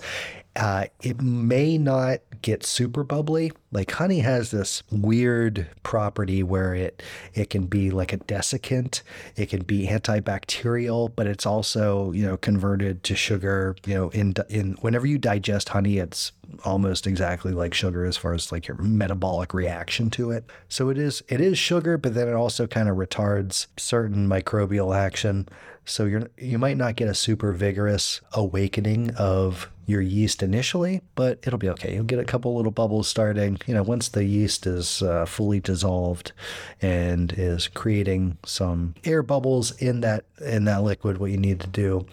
Uh, 0.55 0.87
it 1.01 1.21
may 1.21 1.79
not 1.79 2.21
get 2.43 2.65
super 2.65 3.05
bubbly. 3.05 3.53
Like 3.73 3.91
honey 3.91 4.21
has 4.21 4.51
this 4.51 4.83
weird 4.91 5.67
property 5.83 6.43
where 6.43 6.75
it 6.75 7.03
it 7.33 7.49
can 7.49 7.65
be 7.65 7.91
like 7.91 8.13
a 8.13 8.19
desiccant, 8.19 9.01
it 9.35 9.47
can 9.47 9.63
be 9.63 9.89
antibacterial, 9.89 11.11
but 11.17 11.27
it's 11.27 11.47
also 11.47 12.13
you 12.13 12.27
know 12.27 12.37
converted 12.37 13.03
to 13.05 13.17
sugar. 13.17 13.75
You 13.87 13.95
know, 13.95 14.09
in 14.11 14.35
in 14.51 14.73
whenever 14.83 15.07
you 15.07 15.17
digest 15.17 15.71
honey, 15.71 15.97
it's 15.97 16.33
almost 16.65 17.07
exactly 17.07 17.53
like 17.53 17.73
sugar 17.73 18.05
as 18.05 18.19
far 18.19 18.35
as 18.35 18.53
like 18.53 18.69
your 18.69 18.77
metabolic 18.77 19.55
reaction 19.55 20.11
to 20.11 20.31
it. 20.31 20.45
So 20.69 20.91
it 20.91 20.99
is 20.99 21.23
it 21.29 21.41
is 21.41 21.59
sugar, 21.59 21.97
but 21.97 22.15
then 22.15 22.29
it 22.29 22.35
also 22.35 22.67
kind 22.67 22.91
of 22.91 22.97
retards 22.97 23.69
certain 23.79 24.29
microbial 24.29 24.95
action. 24.95 25.49
So 25.85 26.05
you're 26.05 26.29
you 26.37 26.59
might 26.59 26.77
not 26.77 26.97
get 26.97 27.09
a 27.09 27.15
super 27.15 27.53
vigorous 27.53 28.21
awakening 28.35 29.15
of 29.17 29.71
your 29.87 30.01
yeast 30.01 30.43
initially, 30.43 31.03
but 31.15 31.39
it'll 31.43 31.59
be 31.59 31.69
okay. 31.71 31.95
You'll 31.95 32.05
get 32.05 32.19
a 32.19 32.25
couple 32.25 32.55
little 32.57 32.71
bubbles 32.71 33.09
starting. 33.09 33.59
You 33.67 33.75
know, 33.75 33.83
once 33.83 34.09
the 34.09 34.25
yeast 34.25 34.67
is 34.67 35.03
uh, 35.03 35.25
fully 35.27 35.61
dissolved 35.61 36.33
and 36.81 37.33
is 37.37 37.69
creating 37.69 38.39
some 38.45 38.95
air 39.05 39.23
bubbles 39.23 39.71
in 39.81 40.01
that 40.01 40.25
in 40.41 40.65
that 40.65 40.83
liquid, 40.83 41.19
what 41.19 41.31
you 41.31 41.39
need 41.39 41.61
to 41.61 41.69
do 41.69 42.07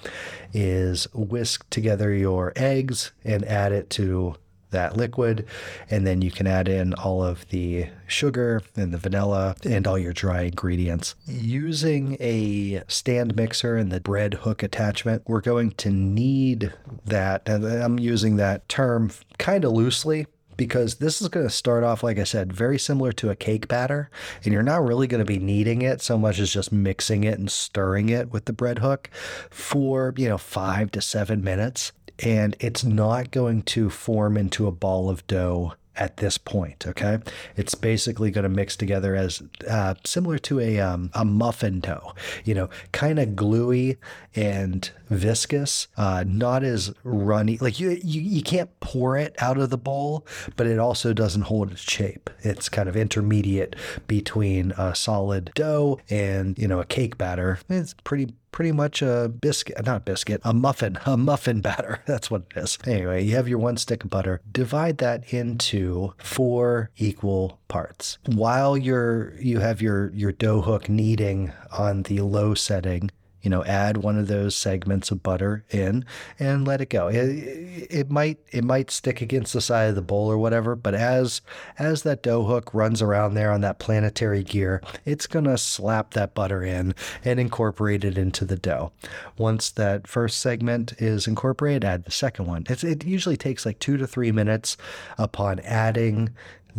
is 0.54 1.08
whisk 1.14 1.70
together 1.70 2.14
your 2.14 2.54
eggs 2.56 3.12
and 3.24 3.44
add 3.46 3.72
it 3.72 3.90
to 3.92 4.36
that 4.72 4.96
liquid. 4.96 5.48
And 5.90 6.06
then 6.06 6.22
you 6.22 6.32
can 6.32 6.46
add 6.46 6.68
in 6.68 6.94
all 6.94 7.24
of 7.24 7.48
the 7.50 7.88
sugar 8.08 8.62
and 8.76 8.94
the 8.94 8.98
vanilla 8.98 9.56
and 9.64 9.88
all 9.88 9.98
your 9.98 10.14
dry 10.14 10.44
ingredients. 10.44 11.16
Using 11.26 12.18
a 12.20 12.84
stand 12.88 13.36
mixer 13.36 13.76
and 13.76 13.92
the 13.92 14.00
bread 14.00 14.36
hook 14.36 14.64
attachment 14.64 15.24
we're 15.28 15.42
going 15.42 15.72
to 15.72 15.90
knead 15.90 16.74
that 17.06 17.48
and 17.48 17.66
i'm 17.66 18.00
using 18.00 18.36
that 18.36 18.68
term 18.70 19.12
kind 19.38 19.66
of 19.66 19.72
loosely 19.72 20.26
because 20.60 20.96
this 20.96 21.22
is 21.22 21.30
going 21.30 21.46
to 21.46 21.50
start 21.50 21.86
off, 21.86 22.04
like 22.04 22.20
I 22.20 22.26
said, 22.26 22.52
very 22.52 22.78
similar 22.78 23.14
to 23.14 23.30
a 23.30 23.36
cake 23.36 23.70
batter. 23.70 24.10
And 24.44 24.52
you're 24.52 24.62
not 24.62 24.84
really 24.84 25.08
going 25.08 25.20
to 25.20 25.26
be 25.26 25.40
kneading 25.40 25.82
it 25.82 26.02
so 26.02 26.18
much 26.18 26.38
as 26.38 26.52
just 26.52 26.74
mixing 26.74 27.24
it 27.24 27.40
and 27.40 27.50
stirring 27.50 28.10
it 28.10 28.34
with 28.34 28.44
the 28.44 28.52
bread 28.52 28.80
hook 28.80 29.10
for, 29.50 30.14
you 30.18 30.28
know, 30.28 30.38
five 30.38 30.92
to 30.92 31.02
seven 31.02 31.42
minutes. 31.42 31.94
And 32.20 32.58
it's 32.60 32.84
not 32.84 33.32
going 33.32 33.62
to 33.64 33.90
form 33.90 34.36
into 34.36 34.68
a 34.68 34.72
ball 34.72 35.10
of 35.10 35.26
dough 35.28 35.76
at 36.00 36.18
this 36.18 36.38
point. 36.38 36.88
Okay, 36.88 37.20
it's 37.56 37.76
basically 37.76 38.32
going 38.32 38.44
to 38.44 38.50
mix 38.50 38.76
together 38.76 39.16
as 39.16 39.44
uh, 39.70 39.94
similar 40.06 40.40
to 40.40 40.60
a 40.60 40.80
um, 40.80 41.12
a 41.14 41.26
muffin 41.26 41.82
dough. 41.82 42.14
You 42.46 42.56
know, 42.56 42.70
kind 42.92 43.20
of 43.20 43.36
gluey 43.36 43.98
and 44.36 44.90
viscous, 45.10 45.88
uh, 45.98 46.24
not 46.26 46.64
as 46.64 46.94
runny. 47.04 47.58
Like 47.58 47.80
you, 47.80 48.00
you 48.04 48.22
you 48.22 48.42
can't 48.42 48.70
pour 48.80 49.18
it 49.18 49.36
out 49.40 49.58
of 49.58 49.70
the 49.70 49.78
bowl, 49.78 50.26
but 50.56 50.66
it 50.66 50.80
also 50.80 51.14
doesn't 51.14 51.44
hold 51.44 51.72
its 51.72 51.82
shape. 51.82 52.30
It's 52.42 52.70
kind 52.70 52.88
of 52.88 52.96
intermediate 52.96 53.76
between 54.08 54.72
a 54.72 54.96
solid 54.96 55.52
dough 55.54 56.00
and 56.10 56.58
you 56.58 56.68
know 56.68 56.80
a 56.80 56.86
cake 56.86 57.18
batter. 57.18 57.60
It's 57.70 57.94
pretty 58.04 58.34
pretty 58.52 58.72
much 58.72 59.02
a 59.02 59.30
biscuit, 59.30 59.78
uh, 59.78 59.82
not 59.82 60.06
biscuit, 60.06 60.42
a 60.44 60.54
muffin, 60.54 60.98
a 61.06 61.18
muffin 61.18 61.62
batter. 61.62 62.02
That's 62.06 62.30
what 62.32 62.44
it 62.56 62.60
is. 62.60 62.78
Anyway, 62.86 63.24
you 63.24 63.36
have 63.36 63.48
your 63.48 63.60
one 63.60 63.78
stick 63.78 64.04
of 64.04 64.10
butter. 64.10 64.42
Divide 64.52 64.98
that 65.00 65.34
into 65.34 66.14
four 66.18 66.90
equal 66.98 67.60
parts. 67.68 68.18
While 68.26 68.78
you're 68.78 69.34
you 69.40 69.60
have 69.60 69.82
your 69.82 70.12
your 70.14 70.32
dough 70.32 70.62
hook 70.62 70.90
kneading 70.90 71.52
on 71.72 72.04
the 72.04 72.22
low 72.22 72.54
setting, 72.54 73.12
you 73.42 73.50
know, 73.50 73.64
add 73.64 73.98
one 73.98 74.18
of 74.18 74.28
those 74.28 74.56
segments 74.56 75.12
of 75.12 75.24
butter 75.24 75.64
in 75.70 76.06
and 76.38 76.68
let 76.68 76.82
it 76.82 76.90
go. 76.90 77.08
It, 77.08 77.88
it 77.90 78.12
might 78.12 78.40
it 78.52 78.64
might 78.64 78.92
stick 78.92 79.22
against 79.22 79.54
the 79.54 79.62
side 79.62 79.90
of 79.90 79.96
the 79.96 80.02
bowl 80.02 80.32
or 80.32 80.38
whatever, 80.38 80.76
but 80.76 80.94
as 80.94 81.42
as 81.78 82.04
that 82.04 82.24
dough 82.24 82.44
hook 82.44 82.74
runs 82.74 83.02
around 83.02 83.34
there 83.34 83.52
on 83.52 83.62
that 83.62 83.80
planetary 83.80 84.44
gear, 84.44 84.82
it's 85.06 85.28
gonna 85.28 85.58
slap 85.58 86.14
that 86.14 86.34
butter 86.34 86.64
in 86.64 86.94
and 87.24 87.40
incorporate 87.40 88.04
it 88.04 88.18
into 88.18 88.46
the 88.46 88.58
dough. 88.58 88.92
Once 89.38 89.70
that 89.72 90.08
first 90.08 90.40
segment 90.40 90.94
is 90.98 91.28
incorporated, 91.28 91.86
add 91.86 92.04
the 92.04 92.12
second 92.12 92.46
one. 92.46 92.66
It's, 92.70 92.84
it 92.84 93.06
usually 93.06 93.38
takes 93.38 93.66
like 93.66 93.80
two 93.80 93.98
to 93.98 94.08
three 94.08 94.32
minutes 94.32 94.76
upon 95.18 95.60
adding 95.60 96.30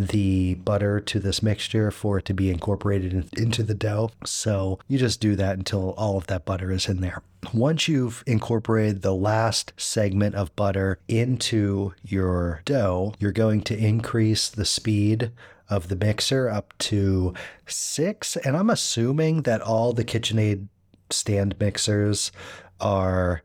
the 0.07 0.55
butter 0.55 1.01
to 1.01 1.21
this 1.21 1.43
mixture 1.43 1.91
for 1.91 2.19
it 2.19 2.25
to 2.27 2.35
be 2.35 2.51
incorporated 2.51 3.13
in, 3.13 3.29
into 3.37 3.63
the 3.63 3.75
dough. 3.75 4.11
So 4.25 4.79
you 4.89 4.99
just 4.99 5.21
do 5.21 5.37
that 5.37 5.59
until 5.59 5.91
all 5.97 6.17
of 6.17 6.27
that 6.29 6.45
butter 6.45 6.71
is 6.71 6.89
in 6.89 7.01
there. 7.01 7.23
Once 7.53 7.89
you've 7.89 8.23
incorporated 8.27 9.03
the 9.03 9.15
last 9.15 9.73
segment 9.77 10.35
of 10.35 10.55
butter 10.57 10.99
into 11.09 11.95
your 12.05 12.63
dough, 12.65 13.15
you're 13.19 13.33
going 13.33 13.63
to 13.63 13.77
increase 13.77 14.49
the 14.49 14.65
speed 14.65 15.33
of 15.69 15.89
the 15.89 15.97
mixer 15.97 16.49
up 16.49 16.75
to 16.79 17.33
six. 17.67 18.37
And 18.37 18.57
I'm 18.57 18.71
assuming 18.71 19.43
that 19.43 19.63
all 19.63 19.93
the 19.93 20.05
KitchenAid 20.05 20.67
stand 21.11 21.59
mixers 21.59 22.33
are 22.81 23.43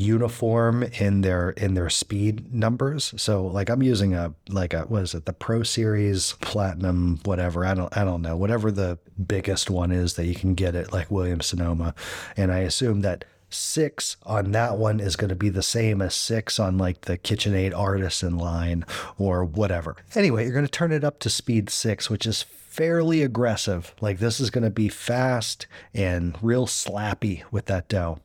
uniform 0.00 0.82
in 0.82 1.20
their 1.20 1.50
in 1.50 1.74
their 1.74 1.90
speed 1.90 2.52
numbers. 2.54 3.12
So 3.16 3.46
like 3.46 3.68
I'm 3.68 3.82
using 3.82 4.14
a 4.14 4.34
like 4.48 4.72
a 4.72 4.82
what 4.82 5.02
is 5.02 5.14
it 5.14 5.26
the 5.26 5.32
Pro 5.32 5.62
Series 5.62 6.34
Platinum 6.40 7.20
whatever 7.24 7.64
I 7.64 7.74
don't 7.74 7.94
I 7.96 8.04
don't 8.04 8.22
know 8.22 8.36
whatever 8.36 8.70
the 8.70 8.98
biggest 9.26 9.68
one 9.68 9.92
is 9.92 10.14
that 10.14 10.26
you 10.26 10.34
can 10.34 10.54
get 10.54 10.74
at 10.74 10.92
like 10.92 11.10
Williams 11.10 11.46
Sonoma, 11.46 11.94
and 12.36 12.50
I 12.50 12.60
assume 12.60 13.02
that 13.02 13.24
six 13.50 14.16
on 14.24 14.52
that 14.52 14.78
one 14.78 15.00
is 15.00 15.16
going 15.16 15.28
to 15.28 15.34
be 15.34 15.48
the 15.48 15.62
same 15.62 16.00
as 16.00 16.14
six 16.14 16.58
on 16.58 16.78
like 16.78 17.02
the 17.02 17.18
KitchenAid 17.18 17.76
Artisan 17.76 18.38
line 18.38 18.86
or 19.18 19.44
whatever. 19.44 19.96
Anyway, 20.14 20.44
you're 20.44 20.52
going 20.52 20.64
to 20.64 20.70
turn 20.70 20.92
it 20.92 21.04
up 21.04 21.18
to 21.20 21.30
speed 21.30 21.68
six, 21.68 22.08
which 22.08 22.26
is 22.26 22.42
fairly 22.42 23.22
aggressive. 23.22 23.94
Like 24.00 24.18
this 24.18 24.40
is 24.40 24.50
going 24.50 24.64
to 24.64 24.70
be 24.70 24.88
fast 24.88 25.66
and 25.92 26.38
real 26.40 26.66
slappy 26.66 27.42
with 27.50 27.66
that 27.66 27.88
dough. 27.88 28.20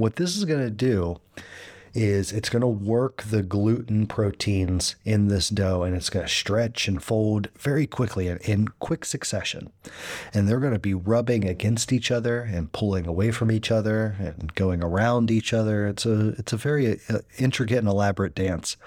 What 0.00 0.16
this 0.16 0.34
is 0.34 0.46
going 0.46 0.64
to 0.64 0.70
do 0.70 1.20
is 1.92 2.32
it's 2.32 2.48
going 2.48 2.62
to 2.62 2.66
work 2.66 3.22
the 3.24 3.42
gluten 3.42 4.06
proteins 4.06 4.96
in 5.04 5.28
this 5.28 5.50
dough 5.50 5.82
and 5.82 5.94
it's 5.94 6.08
going 6.08 6.24
to 6.24 6.32
stretch 6.32 6.88
and 6.88 7.02
fold 7.02 7.50
very 7.58 7.86
quickly 7.86 8.26
in, 8.28 8.38
in 8.38 8.68
quick 8.78 9.04
succession. 9.04 9.70
And 10.32 10.48
they're 10.48 10.58
going 10.58 10.72
to 10.72 10.78
be 10.78 10.94
rubbing 10.94 11.46
against 11.46 11.92
each 11.92 12.10
other 12.10 12.40
and 12.40 12.72
pulling 12.72 13.06
away 13.06 13.30
from 13.30 13.50
each 13.50 13.70
other 13.70 14.16
and 14.18 14.54
going 14.54 14.82
around 14.82 15.30
each 15.30 15.52
other. 15.52 15.86
It's 15.86 16.06
a 16.06 16.28
it's 16.38 16.54
a 16.54 16.56
very 16.56 16.98
uh, 17.10 17.18
intricate 17.36 17.80
and 17.80 17.88
elaborate 17.88 18.34
dance. 18.34 18.78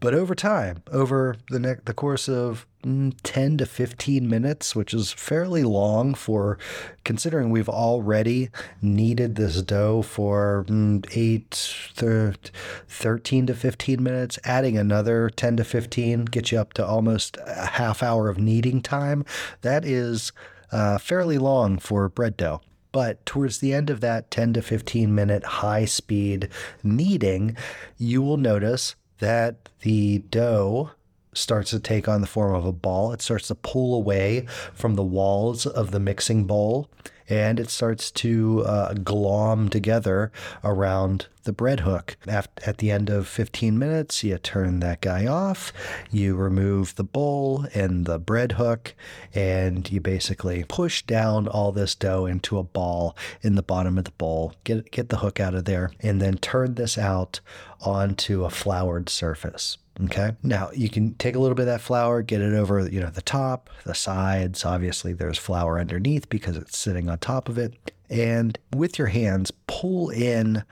But 0.00 0.12
over 0.12 0.34
time, 0.34 0.82
over 0.92 1.36
the 1.48 1.58
ne- 1.58 1.80
the 1.86 1.94
course 1.94 2.28
of 2.28 2.66
10 2.86 3.58
to 3.58 3.66
15 3.66 4.28
minutes, 4.28 4.76
which 4.76 4.94
is 4.94 5.10
fairly 5.12 5.64
long 5.64 6.14
for 6.14 6.56
considering 7.04 7.50
we've 7.50 7.68
already 7.68 8.48
kneaded 8.80 9.34
this 9.34 9.60
dough 9.62 10.02
for 10.02 10.64
mm, 10.68 11.04
8 11.10 12.40
13 12.88 13.46
to 13.46 13.54
15 13.54 14.02
minutes, 14.02 14.38
adding 14.44 14.78
another 14.78 15.28
10 15.30 15.56
to 15.56 15.64
15 15.64 16.26
gets 16.26 16.52
you 16.52 16.58
up 16.58 16.74
to 16.74 16.86
almost 16.86 17.36
a 17.44 17.66
half 17.66 18.02
hour 18.02 18.28
of 18.28 18.38
kneading 18.38 18.80
time. 18.80 19.24
That 19.62 19.84
is 19.84 20.32
uh, 20.70 20.98
fairly 20.98 21.38
long 21.38 21.78
for 21.78 22.08
bread 22.08 22.36
dough. 22.36 22.60
But 22.92 23.26
towards 23.26 23.58
the 23.58 23.74
end 23.74 23.90
of 23.90 24.00
that 24.00 24.30
10 24.30 24.54
to 24.54 24.62
15 24.62 25.14
minute 25.14 25.44
high 25.44 25.86
speed 25.86 26.48
kneading, 26.84 27.56
you 27.98 28.22
will 28.22 28.36
notice 28.36 28.94
that 29.18 29.68
the 29.80 30.18
dough 30.30 30.92
starts 31.36 31.70
to 31.70 31.80
take 31.80 32.08
on 32.08 32.20
the 32.20 32.26
form 32.26 32.54
of 32.54 32.64
a 32.64 32.72
ball. 32.72 33.12
It 33.12 33.22
starts 33.22 33.48
to 33.48 33.54
pull 33.54 33.94
away 33.94 34.46
from 34.74 34.94
the 34.94 35.04
walls 35.04 35.66
of 35.66 35.90
the 35.90 36.00
mixing 36.00 36.44
bowl 36.44 36.88
and 37.28 37.58
it 37.58 37.70
starts 37.70 38.10
to 38.10 38.62
uh, 38.64 38.94
glom 38.94 39.68
together 39.68 40.30
around 40.62 41.26
the 41.44 41.52
bread 41.52 41.80
hook. 41.80 42.16
At 42.26 42.78
the 42.78 42.90
end 42.90 43.10
of 43.10 43.26
15 43.26 43.78
minutes, 43.78 44.22
you 44.22 44.38
turn 44.38 44.80
that 44.80 45.00
guy 45.00 45.26
off, 45.26 45.72
you 46.10 46.36
remove 46.36 46.94
the 46.94 47.04
bowl 47.04 47.66
and 47.74 48.04
the 48.04 48.18
bread 48.18 48.52
hook, 48.52 48.94
and 49.34 49.90
you 49.90 50.00
basically 50.00 50.64
push 50.68 51.02
down 51.02 51.48
all 51.48 51.72
this 51.72 51.94
dough 51.94 52.26
into 52.26 52.58
a 52.58 52.64
ball 52.64 53.16
in 53.42 53.54
the 53.54 53.62
bottom 53.62 53.98
of 53.98 54.04
the 54.04 54.10
bowl. 54.12 54.54
Get, 54.64 54.90
get 54.90 55.08
the 55.08 55.18
hook 55.18 55.40
out 55.40 55.54
of 55.54 55.64
there, 55.64 55.90
and 56.00 56.20
then 56.20 56.38
turn 56.38 56.74
this 56.74 56.98
out 56.98 57.40
onto 57.80 58.44
a 58.44 58.50
floured 58.50 59.08
surface. 59.08 59.78
Okay. 60.04 60.32
Now 60.42 60.70
you 60.74 60.90
can 60.90 61.14
take 61.14 61.34
a 61.34 61.38
little 61.38 61.54
bit 61.54 61.62
of 61.62 61.68
that 61.68 61.80
flour, 61.80 62.22
get 62.22 62.42
it 62.42 62.52
over, 62.52 62.86
you 62.88 63.00
know, 63.00 63.10
the 63.10 63.22
top, 63.22 63.70
the 63.84 63.94
sides. 63.94 64.64
Obviously, 64.64 65.12
there's 65.12 65.38
flour 65.38 65.80
underneath 65.80 66.28
because 66.28 66.56
it's 66.56 66.76
sitting 66.76 67.08
on 67.08 67.18
top 67.18 67.48
of 67.48 67.56
it. 67.56 67.92
And 68.10 68.58
with 68.74 68.98
your 68.98 69.08
hands, 69.08 69.50
pull 69.66 70.10
in 70.10 70.64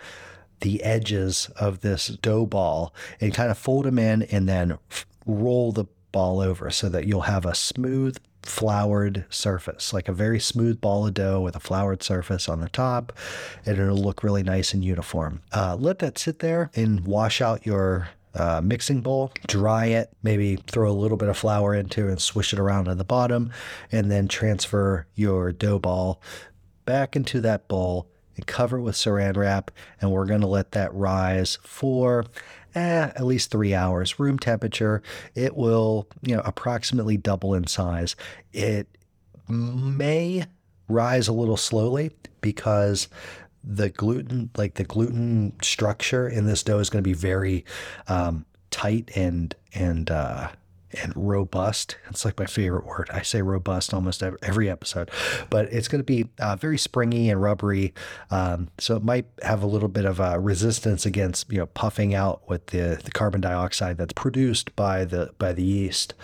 the 0.61 0.83
edges 0.83 1.51
of 1.57 1.81
this 1.81 2.09
dough 2.09 2.47
ball 2.47 2.95
and 3.21 3.35
kind 3.35 3.51
of 3.51 3.59
fold 3.59 3.87
them 3.87 3.99
in 3.99 4.23
and 4.23 4.49
then 4.49 4.79
roll 5.27 5.73
the 5.73 5.87
ball 6.13 6.41
over 6.41 6.71
so 6.71 6.89
that 6.89 7.07
you'll 7.07 7.23
have 7.23 7.45
a 7.45 7.55
smooth 7.55 8.19
floured 8.43 9.25
surface, 9.31 9.93
like 9.93 10.07
a 10.07 10.13
very 10.13 10.39
smooth 10.39 10.81
ball 10.81 11.07
of 11.07 11.15
dough 11.15 11.41
with 11.41 11.57
a 11.57 11.61
floured 11.61 12.03
surface 12.03 12.49
on 12.49 12.61
the 12.61 12.69
top, 12.69 13.13
and 13.65 13.79
it'll 13.79 13.97
look 13.97 14.23
really 14.23 14.43
nice 14.43 14.75
and 14.75 14.85
uniform. 14.85 15.43
Uh, 15.53 15.77
let 15.79 15.99
that 15.99 16.19
sit 16.19 16.41
there 16.41 16.71
and 16.75 17.07
wash 17.07 17.41
out 17.41 17.67
your 17.67 18.11
uh, 18.35 18.61
mixing 18.63 19.01
bowl, 19.01 19.33
dry 19.47 19.87
it, 19.87 20.11
maybe 20.23 20.57
throw 20.57 20.91
a 20.91 20.93
little 20.93 21.17
bit 21.17 21.29
of 21.29 21.37
flour 21.37 21.75
into 21.75 22.09
it 22.09 22.11
and 22.11 22.21
swish 22.21 22.53
it 22.53 22.59
around 22.59 22.89
on 22.89 22.99
the 22.99 23.05
bottom, 23.05 23.51
and 23.93 24.11
then 24.11 24.29
transfer 24.29 25.07
your 25.15 25.53
dough 25.53 25.79
ball 25.79 26.21
back 26.85 27.17
into 27.17 27.41
that 27.41 27.69
bowl 27.69 28.09
and 28.37 28.47
cover 28.47 28.79
it 28.79 28.83
with 28.83 28.97
saran 28.97 29.37
wrap. 29.37 29.71
And 30.01 30.11
we're 30.11 30.27
going 30.27 30.41
to 30.41 30.47
let 30.47 30.73
that 30.73 30.93
rise 30.95 31.59
for 31.63 32.25
eh, 32.75 33.11
at 33.15 33.25
least 33.25 33.51
three 33.51 33.75
hours, 33.75 34.19
room 34.19 34.39
temperature. 34.39 35.03
It 35.35 35.57
will, 35.57 36.09
you 36.23 36.37
know, 36.37 36.43
approximately 36.45 37.17
double 37.17 37.55
in 37.55 37.67
size. 37.67 38.17
It 38.53 38.89
may 39.49 40.47
rise 40.89 41.29
a 41.29 41.33
little 41.33 41.57
slowly 41.57 42.11
because 42.41 43.09
the 43.67 43.89
gluten, 43.89 44.51
like 44.57 44.75
the 44.75 44.85
gluten 44.85 45.55
structure 45.63 46.29
in 46.29 46.47
this 46.47 46.63
dough 46.63 46.79
is 46.79 46.91
going 46.91 47.03
to 47.03 47.09
be 47.09 47.15
very 47.15 47.65
um, 48.09 48.45
tight 48.71 49.11
and 49.17 49.55
and 49.75 50.11
uh, 50.11 50.49
and 51.03 51.13
robust. 51.17 51.97
It's 52.09 52.25
like 52.25 52.39
my 52.39 52.47
favorite 52.47 52.87
word. 52.87 53.11
I 53.13 53.23
say 53.23 53.43
robust 53.43 53.93
almost 53.93 54.23
every 54.23 54.71
episode, 54.71 55.11
but 55.51 55.73
it's 55.73 55.89
going 55.89 56.01
to 56.01 56.05
be 56.05 56.29
uh, 56.39 56.57
very 56.57 56.79
springy 56.79 57.31
and 57.31 57.41
rubbery. 57.41 57.95
Um, 58.31 58.69
so 58.79 58.97
it 58.97 59.03
might 59.03 59.27
have 59.43 59.63
a 59.63 59.67
little 59.67 59.89
bit 59.89 60.05
of 60.05 60.19
resistance 60.45 61.07
against 61.07 61.51
you 61.51 61.59
know 61.59 61.67
puffing 61.67 62.15
out 62.15 62.49
with 62.49 62.67
the 62.67 63.01
the 63.03 63.11
carbon 63.11 63.41
dioxide 63.41 63.99
that's 63.99 64.13
produced 64.13 64.75
by 64.77 65.05
the 65.05 65.33
by 65.39 65.53
the 65.53 65.65
yeast, 65.65 66.15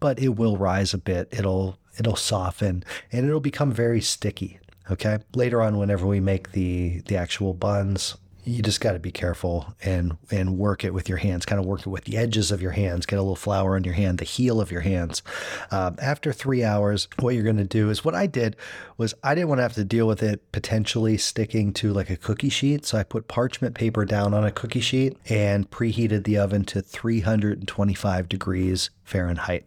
but 0.00 0.18
it 0.18 0.30
will 0.30 0.56
rise 0.56 0.94
a 0.94 0.98
bit. 0.98 1.28
It'll 1.30 1.78
it'll 1.98 2.16
soften 2.16 2.84
and 3.12 3.26
it'll 3.26 3.40
become 3.40 3.72
very 3.72 4.00
sticky. 4.00 4.58
Okay. 4.90 5.18
Later 5.34 5.62
on, 5.62 5.78
whenever 5.78 6.06
we 6.06 6.20
make 6.20 6.52
the 6.52 7.00
the 7.06 7.16
actual 7.16 7.54
buns, 7.54 8.16
you 8.46 8.62
just 8.62 8.80
got 8.80 8.92
to 8.92 9.00
be 9.00 9.10
careful 9.10 9.74
and 9.82 10.16
and 10.30 10.56
work 10.56 10.84
it 10.84 10.94
with 10.94 11.08
your 11.08 11.18
hands. 11.18 11.44
Kind 11.44 11.58
of 11.58 11.66
work 11.66 11.80
it 11.80 11.88
with 11.88 12.04
the 12.04 12.16
edges 12.16 12.52
of 12.52 12.62
your 12.62 12.70
hands. 12.70 13.04
Get 13.04 13.18
a 13.18 13.22
little 13.22 13.34
flour 13.34 13.74
on 13.74 13.82
your 13.82 13.94
hand, 13.94 14.18
the 14.18 14.24
heel 14.24 14.60
of 14.60 14.70
your 14.70 14.82
hands. 14.82 15.22
Um, 15.72 15.96
after 16.00 16.32
three 16.32 16.62
hours, 16.62 17.08
what 17.18 17.34
you're 17.34 17.42
going 17.42 17.56
to 17.56 17.64
do 17.64 17.90
is 17.90 18.04
what 18.04 18.14
I 18.14 18.26
did 18.26 18.54
was 18.96 19.14
I 19.24 19.34
didn't 19.34 19.48
want 19.48 19.58
to 19.58 19.64
have 19.64 19.74
to 19.74 19.84
deal 19.84 20.06
with 20.06 20.22
it 20.22 20.52
potentially 20.52 21.18
sticking 21.18 21.72
to 21.74 21.92
like 21.92 22.08
a 22.08 22.16
cookie 22.16 22.48
sheet. 22.48 22.86
So 22.86 22.96
I 22.96 23.02
put 23.02 23.26
parchment 23.26 23.74
paper 23.74 24.04
down 24.04 24.32
on 24.32 24.44
a 24.44 24.52
cookie 24.52 24.80
sheet 24.80 25.16
and 25.28 25.68
preheated 25.68 26.22
the 26.22 26.38
oven 26.38 26.64
to 26.66 26.80
325 26.80 28.28
degrees 28.28 28.90
Fahrenheit. 29.06 29.64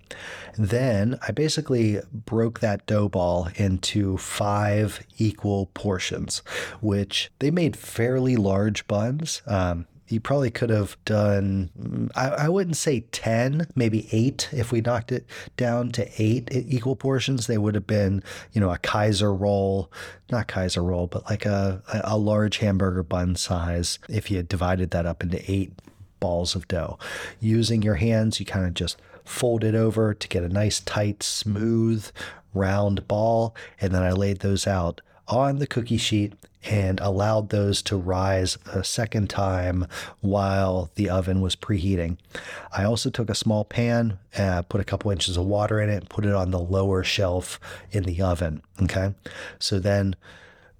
Then 0.58 1.18
I 1.26 1.32
basically 1.32 2.02
broke 2.14 2.60
that 2.60 2.86
dough 2.86 3.08
ball 3.08 3.48
into 3.56 4.18
five 4.18 5.02
equal 5.18 5.68
portions, 5.68 6.44
which 6.82 7.32
they 7.40 7.50
made 7.50 7.78
fairly 7.78 8.36
large 8.36 8.86
buns. 8.86 9.42
Um, 9.48 9.88
you 10.10 10.20
probably 10.20 10.50
could 10.50 10.72
have 10.72 10.98
done, 11.06 12.10
I, 12.16 12.30
I, 12.30 12.50
wouldn't 12.50 12.78
say 12.78 13.02
10, 13.12 13.68
maybe 13.76 14.10
eight. 14.12 14.50
If 14.52 14.72
we 14.72 14.82
knocked 14.82 15.12
it 15.12 15.26
down 15.56 15.92
to 15.92 16.10
eight 16.22 16.50
equal 16.52 16.96
portions, 16.96 17.46
they 17.46 17.60
would 17.60 17.76
have 17.76 17.86
been, 17.86 18.24
you 18.52 18.60
know, 18.60 18.72
a 18.72 18.80
Kaiser 18.80 19.34
roll, 19.34 19.92
not 20.32 20.48
Kaiser 20.48 20.84
roll, 20.84 21.06
but 21.06 21.26
like 21.30 21.46
a, 21.46 21.84
a 22.04 22.18
large 22.18 22.58
hamburger 22.58 23.04
bun 23.04 23.36
size. 23.36 24.00
If 24.10 24.32
you 24.32 24.38
had 24.38 24.48
divided 24.48 24.90
that 24.92 25.06
up 25.06 25.22
into 25.22 25.40
eight 25.50 25.74
balls 26.20 26.56
of 26.56 26.68
dough, 26.68 26.98
using 27.40 27.84
your 27.84 27.96
hands, 27.96 28.40
you 28.40 28.48
kind 28.48 28.66
of 28.66 28.74
just 28.74 28.98
fold 29.30 29.64
it 29.64 29.76
over 29.76 30.14
to 30.14 30.28
get 30.28 30.44
a 30.44 30.50
nice, 30.50 30.80
tight, 30.80 31.22
smooth, 31.24 32.10
round 32.54 33.08
ball. 33.08 33.56
And 33.80 33.94
then 33.94 34.04
I 34.04 34.12
laid 34.12 34.40
those 34.40 34.66
out 34.66 35.02
on 35.28 35.60
the 35.60 35.68
cookie 35.68 35.98
sheet 35.98 36.34
and 36.66 37.00
allowed 37.00 37.50
those 37.50 37.82
to 37.84 37.96
rise 37.96 38.58
a 38.74 38.84
second 38.84 39.30
time 39.30 39.88
while 40.20 40.90
the 40.96 41.10
oven 41.10 41.42
was 41.42 41.56
preheating. 41.56 42.18
I 42.76 42.84
also 42.84 43.10
took 43.10 43.30
a 43.30 43.36
small 43.36 43.64
pan, 43.64 44.18
uh, 44.38 44.64
put 44.64 44.82
a 44.82 44.86
couple 44.86 45.12
inches 45.12 45.38
of 45.38 45.46
water 45.46 45.80
in 45.80 45.90
it, 45.90 46.10
put 46.10 46.26
it 46.26 46.34
on 46.34 46.52
the 46.52 46.60
lower 46.60 47.04
shelf 47.04 47.60
in 47.92 48.04
the 48.04 48.22
oven. 48.22 48.62
Okay. 48.82 49.14
So 49.58 49.80
then 49.80 50.16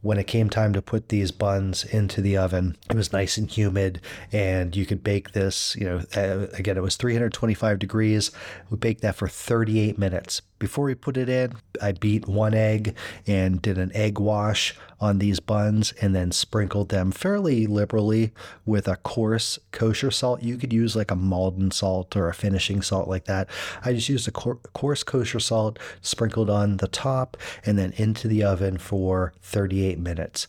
when 0.02 0.18
it 0.18 0.28
came 0.28 0.50
time 0.50 0.74
to 0.74 0.82
put 0.82 1.10
these 1.10 1.32
buns 1.32 1.84
into 1.84 2.22
the 2.22 2.38
oven, 2.38 2.78
it 2.90 2.96
was 2.96 3.12
nice 3.12 3.38
and 3.38 3.50
humid, 3.50 4.02
and 4.32 4.76
you 4.76 4.86
could 4.86 5.04
bake 5.04 5.32
this. 5.32 5.76
You 5.76 5.86
know, 5.86 6.02
uh, 6.16 6.48
again, 6.54 6.78
it 6.78 6.84
was 6.84 6.96
325 6.96 7.80
degrees. 7.80 8.32
We 8.70 8.78
baked 8.78 9.02
that 9.02 9.16
for 9.16 9.28
38 9.28 9.98
minutes. 9.98 10.42
Before 10.60 10.86
we 10.86 10.94
put 10.94 11.16
it 11.16 11.30
in, 11.30 11.54
I 11.82 11.94
beat 11.94 12.28
one 12.28 12.54
egg 12.54 12.96
and 13.26 13.62
did 13.62 13.78
an 13.78 13.92
egg 13.96 14.20
wash 14.20 14.76
on 15.00 15.20
these 15.20 15.40
buns, 15.40 15.94
and 16.02 16.14
then 16.14 16.34
sprinkled 16.34 16.90
them 16.90 17.12
fairly 17.12 17.66
liberally 17.66 18.34
with 18.66 18.86
a 18.88 18.98
coarse 18.98 19.58
kosher 19.72 20.12
salt. 20.12 20.44
You 20.44 20.58
could 20.58 20.74
use 20.74 20.96
like 20.96 21.12
a 21.12 21.16
Maldon 21.16 21.72
salt 21.72 22.18
or 22.18 22.28
a 22.28 22.34
finishing 22.34 22.82
salt 22.82 23.08
like 23.08 23.24
that. 23.26 23.50
I 23.86 23.94
just 23.94 24.10
used 24.10 24.28
a 24.28 24.32
coarse 24.32 25.04
kosher 25.04 25.40
salt, 25.40 25.80
sprinkled 26.02 26.50
on 26.50 26.78
the 26.78 26.90
top, 26.90 27.38
and 27.66 27.80
then 27.80 27.94
into 27.96 28.28
the 28.28 28.44
oven 28.44 28.78
for 28.78 29.32
38 29.42 29.98
minutes 29.98 30.48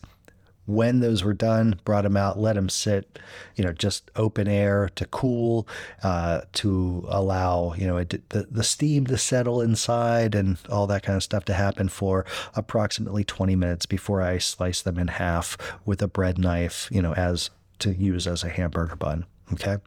when 0.65 0.99
those 0.99 1.23
were 1.23 1.33
done, 1.33 1.79
brought 1.83 2.03
them 2.03 2.15
out, 2.15 2.39
let 2.39 2.55
them 2.55 2.69
sit, 2.69 3.19
you 3.55 3.63
know, 3.63 3.73
just 3.73 4.09
open 4.15 4.47
air 4.47 4.89
to 4.95 5.05
cool, 5.05 5.67
uh, 6.03 6.41
to 6.53 7.05
allow, 7.09 7.73
you 7.73 7.87
know, 7.87 7.97
it, 7.97 8.29
the, 8.29 8.47
the 8.49 8.63
steam 8.63 9.05
to 9.07 9.17
settle 9.17 9.61
inside 9.61 10.35
and 10.35 10.57
all 10.69 10.87
that 10.87 11.03
kind 11.03 11.17
of 11.17 11.23
stuff 11.23 11.45
to 11.45 11.53
happen 11.53 11.89
for 11.89 12.25
approximately 12.55 13.23
20 13.23 13.55
minutes 13.55 13.85
before 13.85 14.21
I 14.21 14.37
slice 14.37 14.81
them 14.81 14.97
in 14.97 15.07
half 15.07 15.57
with 15.85 16.01
a 16.01 16.07
bread 16.07 16.37
knife, 16.37 16.87
you 16.91 17.01
know, 17.01 17.13
as 17.13 17.49
to 17.79 17.93
use 17.93 18.27
as 18.27 18.43
a 18.43 18.49
hamburger 18.49 18.95
bun. 18.95 19.25
Okay. 19.53 19.77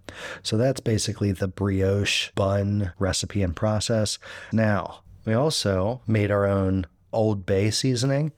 So 0.43 0.57
that's 0.57 0.81
basically 0.81 1.33
the 1.33 1.49
brioche 1.49 2.31
bun 2.35 2.93
recipe 2.99 3.43
and 3.43 3.57
process. 3.57 4.19
Now, 4.53 5.01
we 5.25 5.33
also 5.33 6.03
made 6.07 6.31
our 6.31 6.47
own 6.47 6.87
Old 7.13 7.47
Bay 7.47 7.71
seasoning. 7.71 8.33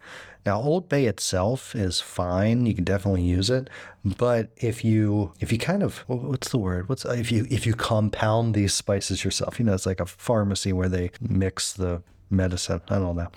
Now, 0.47 0.63
Old 0.63 0.89
Bay 0.89 1.07
itself 1.07 1.75
is 1.75 2.01
fine. 2.01 2.67
You 2.67 2.75
can 2.75 2.85
definitely 2.85 3.23
use 3.23 3.51
it, 3.51 3.69
but 4.05 4.51
if 4.57 4.85
you 4.85 5.33
if 5.41 5.51
you 5.51 5.59
kind 5.59 5.83
of 5.83 5.99
what's 6.07 6.51
the 6.51 6.59
word? 6.59 6.89
What's 6.89 7.05
if 7.05 7.33
you 7.33 7.47
if 7.51 7.67
you 7.67 7.75
compound 7.75 8.55
these 8.55 8.73
spices 8.73 9.25
yourself? 9.25 9.59
You 9.59 9.65
know, 9.65 9.75
it's 9.75 9.87
like 9.87 9.99
a 9.99 10.07
pharmacy 10.07 10.73
where 10.73 10.89
they 10.89 11.11
mix 11.21 11.73
the 11.73 12.03
medicine. 12.31 12.81
I 12.89 12.99
don't 13.01 13.17
know. 13.17 13.31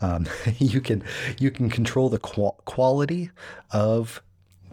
Um, 0.00 0.26
you 0.58 0.80
can 0.80 1.04
you 1.38 1.52
can 1.52 1.70
control 1.70 2.08
the 2.08 2.18
qual- 2.18 2.60
quality 2.64 3.30
of 3.70 4.20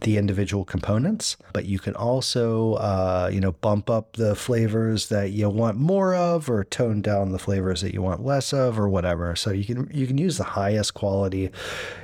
the 0.03 0.17
individual 0.17 0.63
components, 0.65 1.37
but 1.53 1.65
you 1.65 1.79
can 1.79 1.95
also, 1.95 2.73
uh, 2.75 3.29
you 3.31 3.39
know, 3.39 3.53
bump 3.53 3.89
up 3.89 4.13
the 4.13 4.35
flavors 4.35 5.09
that 5.09 5.31
you 5.31 5.49
want 5.49 5.77
more 5.77 6.15
of, 6.15 6.49
or 6.49 6.63
tone 6.63 7.01
down 7.01 7.31
the 7.31 7.39
flavors 7.39 7.81
that 7.81 7.93
you 7.93 8.01
want 8.01 8.23
less 8.23 8.53
of, 8.53 8.77
or 8.79 8.87
whatever. 8.87 9.35
So 9.35 9.51
you 9.51 9.65
can 9.65 9.89
you 9.93 10.07
can 10.07 10.17
use 10.17 10.37
the 10.37 10.43
highest 10.43 10.93
quality 10.93 11.49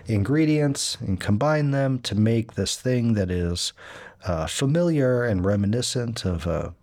ingredients 0.08 0.98
and 1.02 1.20
combine 1.20 1.72
them 1.72 2.00
to 2.00 2.16
make 2.16 2.56
this 2.56 2.76
thing 2.76 3.14
that 3.14 3.30
is 3.30 3.74
uh, 4.26 4.48
familiar 4.48 5.24
and 5.24 5.46
reminiscent 5.46 6.26
of 6.26 6.48
a 6.48 6.74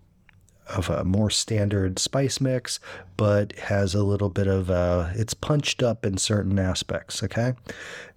of 0.68 0.90
a 0.90 1.04
more 1.04 1.30
standard 1.30 1.98
spice 1.98 2.40
mix, 2.40 2.80
but 3.16 3.52
has 3.52 3.94
a 3.94 4.02
little 4.02 4.28
bit 4.28 4.46
of 4.46 4.70
uh, 4.70 5.10
it's 5.14 5.34
punched 5.34 5.82
up 5.82 6.04
in 6.04 6.18
certain 6.18 6.58
aspects. 6.58 7.22
Okay, 7.22 7.54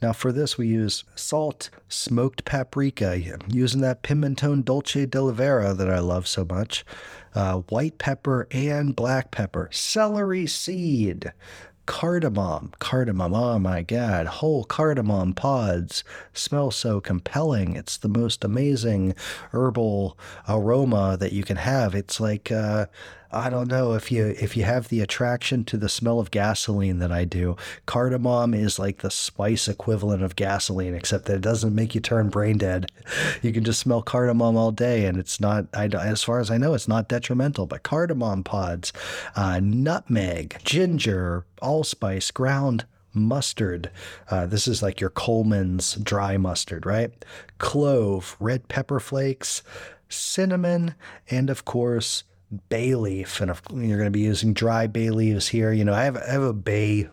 now 0.01 0.13
for 0.13 0.31
this 0.31 0.57
we 0.57 0.67
use 0.67 1.03
salt, 1.15 1.69
smoked 1.87 2.45
paprika, 2.45 3.21
using 3.47 3.81
that 3.81 4.03
pimentone 4.03 4.63
dolce 4.63 5.05
de 5.05 5.21
la 5.21 5.31
vera 5.31 5.73
that 5.73 5.89
I 5.89 5.99
love 5.99 6.27
so 6.27 6.45
much, 6.45 6.85
uh, 7.35 7.59
white 7.69 7.97
pepper 7.97 8.47
and 8.51 8.95
black 8.95 9.31
pepper, 9.31 9.69
celery 9.71 10.47
seed, 10.47 11.31
cardamom. 11.89 12.71
Cardamom, 12.77 13.33
oh 13.33 13.57
my 13.57 13.81
God, 13.81 14.27
whole 14.27 14.63
cardamom 14.63 15.33
pods 15.33 16.03
smell 16.33 16.69
so 16.69 17.01
compelling. 17.01 17.75
It's 17.75 17.97
the 17.97 18.07
most 18.07 18.43
amazing 18.43 19.15
herbal 19.53 20.15
aroma 20.47 21.17
that 21.19 21.33
you 21.33 21.43
can 21.43 21.57
have. 21.57 21.95
It's 21.95 22.19
like, 22.19 22.51
uh, 22.51 22.85
I 23.31 23.51
don't 23.51 23.69
know 23.69 23.93
if 23.93 24.11
you 24.11 24.35
if 24.39 24.57
you 24.57 24.63
have 24.63 24.87
the 24.87 25.01
attraction 25.01 25.63
to 25.65 25.77
the 25.77 25.89
smell 25.89 26.19
of 26.19 26.31
gasoline 26.31 26.97
that 26.99 27.11
I 27.11 27.25
do. 27.25 27.57
Cardamom 27.85 28.55
is 28.55 28.79
like 28.79 28.99
the 28.99 29.11
spice 29.11 29.67
equivalent 29.67 30.23
of 30.23 30.35
gasoline, 30.35 30.95
except 30.95 31.25
that 31.25 31.35
it 31.35 31.41
doesn't 31.41 31.75
make 31.75 31.93
you 31.93 32.01
turn 32.01 32.29
brain 32.29 32.57
dead. 32.57 32.91
You 33.43 33.53
can 33.53 33.63
just 33.63 33.79
smell 33.79 34.01
cardamom 34.01 34.57
all 34.57 34.71
day, 34.71 35.05
and 35.05 35.17
it's 35.17 35.39
not. 35.39 35.67
I, 35.73 35.85
as 35.85 36.23
far 36.23 36.39
as 36.39 36.49
I 36.49 36.57
know, 36.57 36.73
it's 36.73 36.87
not 36.87 37.07
detrimental. 37.07 37.67
But 37.67 37.83
cardamom 37.83 38.43
pods, 38.43 38.91
uh, 39.35 39.59
nutmeg, 39.61 40.57
ginger, 40.63 41.45
allspice, 41.61 42.31
ground 42.31 42.85
mustard. 43.13 43.91
Uh, 44.29 44.45
this 44.47 44.67
is 44.67 44.81
like 44.81 44.99
your 44.99 45.09
Colman's 45.09 45.95
dry 45.95 46.37
mustard, 46.37 46.85
right? 46.85 47.11
Clove, 47.59 48.35
red 48.39 48.67
pepper 48.67 48.99
flakes, 48.99 49.61
cinnamon, 50.07 50.95
and 51.29 51.49
of 51.49 51.65
course, 51.65 52.23
bay 52.69 52.95
leaf, 52.95 53.41
and 53.41 53.49
you're 53.71 53.97
going 53.97 54.07
to 54.07 54.11
be 54.11 54.21
using 54.21 54.53
dry 54.53 54.87
bay 54.87 55.09
leaves 55.09 55.47
here, 55.47 55.71
you 55.71 55.85
know, 55.85 55.93
I 55.93 56.03
have, 56.03 56.17
I 56.17 56.31
have 56.31 56.41
a 56.41 56.53
bay 56.53 57.09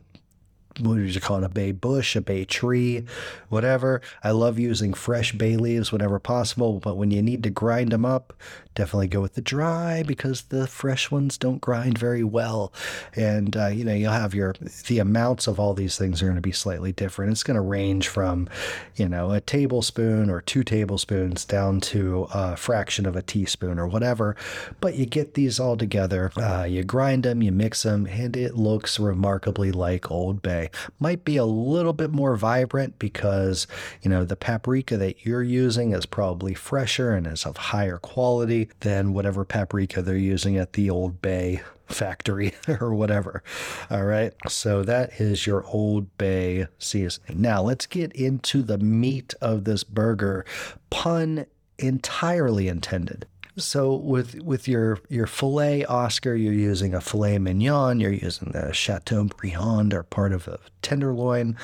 what 0.81 0.97
would 0.97 1.15
you 1.15 1.21
call 1.21 1.39
it, 1.39 1.45
a 1.45 1.49
bay 1.49 1.73
bush, 1.73 2.17
a 2.17 2.21
bay 2.21 2.45
tree, 2.45 3.05
whatever. 3.49 4.01
I 4.23 4.31
love 4.31 4.59
using 4.59 4.95
fresh 4.95 5.33
bay 5.33 5.57
leaves 5.57 5.93
whenever 5.93 6.19
possible, 6.19 6.81
but 6.81 6.97
when 6.97 7.11
you 7.11 7.23
need 7.23 7.43
to 7.45 7.51
grind 7.51 7.93
them 7.93 8.05
up, 8.05 8.33
definitely 8.75 9.09
go 9.09 9.21
with 9.21 9.35
the 9.35 9.41
dry 9.41 10.03
because 10.07 10.43
the 10.43 10.67
fresh 10.67 11.11
ones 11.11 11.39
don't 11.39 11.61
grind 11.61 11.99
very 11.99 12.23
well. 12.23 12.73
And, 13.15 13.57
uh, 13.57 13.69
you 13.69 13.85
know, 13.85 13.95
you'll 13.95 14.13
have 14.13 14.35
your, 14.35 14.55
the 14.87 14.99
amounts 14.99 15.47
of 15.47 15.59
all 15.59 15.75
these 15.75 15.97
things 15.97 16.23
are 16.23 16.27
going 16.27 16.37
to 16.37 16.43
be 16.43 16.53
slightly 16.53 16.93
different. 16.93 17.33
It's 17.33 17.43
going 17.43 17.57
to 17.57 17.61
range 17.63 18.09
from, 18.09 18.49
you 18.95 19.09
know, 19.09 19.33
a 19.33 19.41
tablespoon 19.41 20.31
or 20.31 20.43
two 20.43 20.63
tablespoons 20.63 21.45
down 21.45 21.81
to 21.81 22.29
a 22.33 22.57
fraction 22.57 23.07
of 23.07 23.17
a 23.17 23.23
teaspoon 23.23 23.79
or 23.79 23.87
whatever. 23.87 24.37
But 24.81 24.97
you 24.97 25.07
get 25.07 25.35
these 25.35 25.59
all 25.59 25.77
together, 25.77 26.31
uh, 26.37 26.65
you 26.65 26.85
grind 26.85 27.23
them, 27.23 27.43
you 27.43 27.53
mix 27.53 27.83
them, 27.83 28.07
and 28.07 28.37
it 28.37 28.57
looks 28.57 29.01
remarkably 29.01 29.73
like 29.73 30.11
Old 30.11 30.43
Bay 30.43 30.66
might 30.99 31.25
be 31.25 31.37
a 31.37 31.45
little 31.45 31.93
bit 31.93 32.11
more 32.11 32.37
vibrant 32.37 32.99
because, 32.99 33.67
you 34.03 34.11
know, 34.11 34.25
the 34.25 34.37
paprika 34.37 34.97
that 34.97 35.25
you're 35.25 35.43
using 35.43 35.93
is 35.93 36.07
probably 36.07 36.55
fresher 36.55 37.15
and 37.15 37.27
is 37.27 37.45
of 37.45 37.57
higher 37.57 37.99
quality 37.99 38.69
than 38.81 39.13
whatever 39.13 39.45
paprika 39.45 40.03
they're 40.03 40.17
using 40.17 40.57
at 40.57 40.75
the 40.75 40.91
Old 40.91 41.21
Bay 41.23 41.63
factory 41.87 42.55
or 42.81 42.95
whatever. 42.95 43.43
All 43.91 44.05
right. 44.05 44.33
So 44.49 44.83
that 44.83 45.21
is 45.21 45.47
your 45.47 45.65
Old 45.67 46.17
Bay 46.19 46.67
seasoning. 46.79 47.41
Now 47.41 47.63
let's 47.63 47.87
get 47.87 48.13
into 48.13 48.63
the 48.63 48.79
meat 48.79 49.35
of 49.41 49.65
this 49.65 49.85
burger. 49.85 50.45
Pun 50.91 51.47
entirely 51.79 52.69
intended. 52.69 53.27
So 53.59 53.95
with 53.95 54.43
with 54.43 54.69
your 54.69 54.99
your 55.09 55.27
filet 55.27 55.85
Oscar, 55.85 56.35
you're 56.35 56.53
using 56.53 56.95
a 56.95 57.01
filet 57.01 57.39
mignon. 57.39 58.01
You're 58.01 58.13
using 58.13 58.51
the 58.53 58.73
Chateaubriand 58.73 59.95
or 59.95 60.03
part 60.03 60.33
of 60.33 60.47
a 60.47 60.59
tenderloin. 60.83 61.57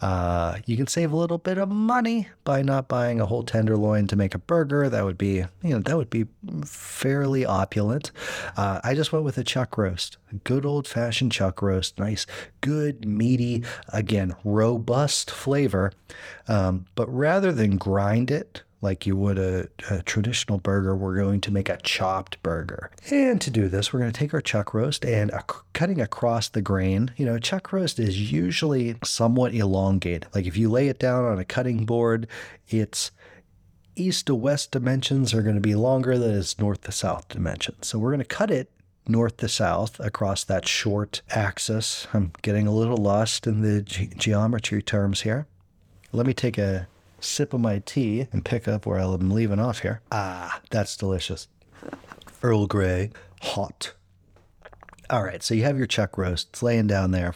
Uh, 0.00 0.58
you 0.66 0.76
can 0.76 0.86
save 0.86 1.10
a 1.10 1.16
little 1.16 1.38
bit 1.38 1.56
of 1.56 1.70
money 1.70 2.28
by 2.44 2.60
not 2.60 2.86
buying 2.86 3.18
a 3.18 3.26
whole 3.26 3.42
tenderloin 3.42 4.06
to 4.06 4.16
make 4.16 4.34
a 4.34 4.38
burger. 4.38 4.90
That 4.90 5.04
would 5.04 5.16
be, 5.16 5.44
you 5.62 5.70
know, 5.70 5.78
that 5.78 5.96
would 5.96 6.10
be 6.10 6.26
fairly 6.66 7.46
opulent. 7.46 8.10
Uh, 8.56 8.80
I 8.84 8.94
just 8.94 9.12
went 9.12 9.24
with 9.24 9.38
a 9.38 9.44
chuck 9.44 9.78
roast, 9.78 10.18
a 10.30 10.34
good 10.34 10.66
old 10.66 10.86
fashioned 10.86 11.32
chuck 11.32 11.62
roast, 11.62 11.98
nice, 11.98 12.26
good, 12.60 13.06
meaty, 13.06 13.64
again, 13.88 14.34
robust 14.44 15.30
flavor. 15.30 15.92
Um, 16.46 16.84
but 16.94 17.08
rather 17.08 17.50
than 17.50 17.78
grind 17.78 18.30
it 18.30 18.64
like 18.80 19.06
you 19.06 19.16
would 19.16 19.38
a, 19.38 19.68
a, 19.90 20.02
traditional 20.02 20.58
burger, 20.58 20.94
we're 20.94 21.16
going 21.16 21.40
to 21.40 21.50
make 21.50 21.68
a 21.68 21.78
chopped 21.78 22.42
burger. 22.42 22.90
And 23.10 23.40
to 23.40 23.50
do 23.50 23.68
this, 23.68 23.92
we're 23.92 24.00
going 24.00 24.12
to 24.12 24.18
take 24.18 24.34
our 24.34 24.40
chuck 24.40 24.74
roast 24.74 25.04
and 25.04 25.30
a, 25.30 25.42
cutting 25.72 26.00
across 26.00 26.48
the 26.48 26.62
grain. 26.62 27.10
You 27.16 27.26
know, 27.26 27.38
chuck 27.38 27.72
roast 27.72 27.98
is 27.98 28.30
usually 28.30 28.96
somewhat 29.02 29.54
elongated. 29.54 30.26
Like 30.34 30.46
if 30.46 30.56
you 30.56 30.70
lay 30.70 30.88
it 30.88 30.98
down 30.98 31.24
on 31.24 31.38
a 31.38 31.44
cutting 31.44 31.86
board, 31.86 32.26
it's 32.68 33.10
east 33.96 34.26
to 34.26 34.34
west 34.34 34.70
dimensions 34.72 35.32
are 35.32 35.42
going 35.42 35.54
to 35.54 35.60
be 35.60 35.74
longer 35.74 36.18
than 36.18 36.36
its 36.36 36.58
north 36.58 36.82
to 36.82 36.92
south 36.92 37.28
dimensions. 37.28 37.86
So 37.86 37.98
we're 37.98 38.10
going 38.10 38.18
to 38.18 38.24
cut 38.24 38.50
it 38.50 38.70
north 39.08 39.38
to 39.38 39.48
south 39.48 39.98
across 40.00 40.44
that 40.44 40.68
short 40.68 41.22
axis. 41.30 42.06
I'm 42.12 42.32
getting 42.42 42.66
a 42.66 42.74
little 42.74 42.98
lost 42.98 43.46
in 43.46 43.62
the 43.62 43.82
ge- 43.82 44.14
geometry 44.16 44.82
terms 44.82 45.22
here. 45.22 45.46
Let 46.12 46.26
me 46.26 46.34
take 46.34 46.58
a 46.58 46.88
sip 47.26 47.52
of 47.52 47.60
my 47.60 47.80
tea 47.84 48.26
and 48.32 48.44
pick 48.44 48.66
up 48.68 48.86
where 48.86 48.98
I'm 48.98 49.30
leaving 49.30 49.58
off 49.60 49.80
here. 49.80 50.00
Ah, 50.12 50.60
that's 50.70 50.96
delicious. 50.96 51.48
Earl 52.42 52.66
Grey, 52.66 53.10
hot. 53.42 53.92
All 55.10 55.22
right, 55.22 55.42
so 55.42 55.54
you 55.54 55.62
have 55.64 55.78
your 55.78 55.86
chuck 55.86 56.18
roast. 56.18 56.48
It's 56.50 56.62
laying 56.62 56.86
down 56.86 57.10
there. 57.12 57.34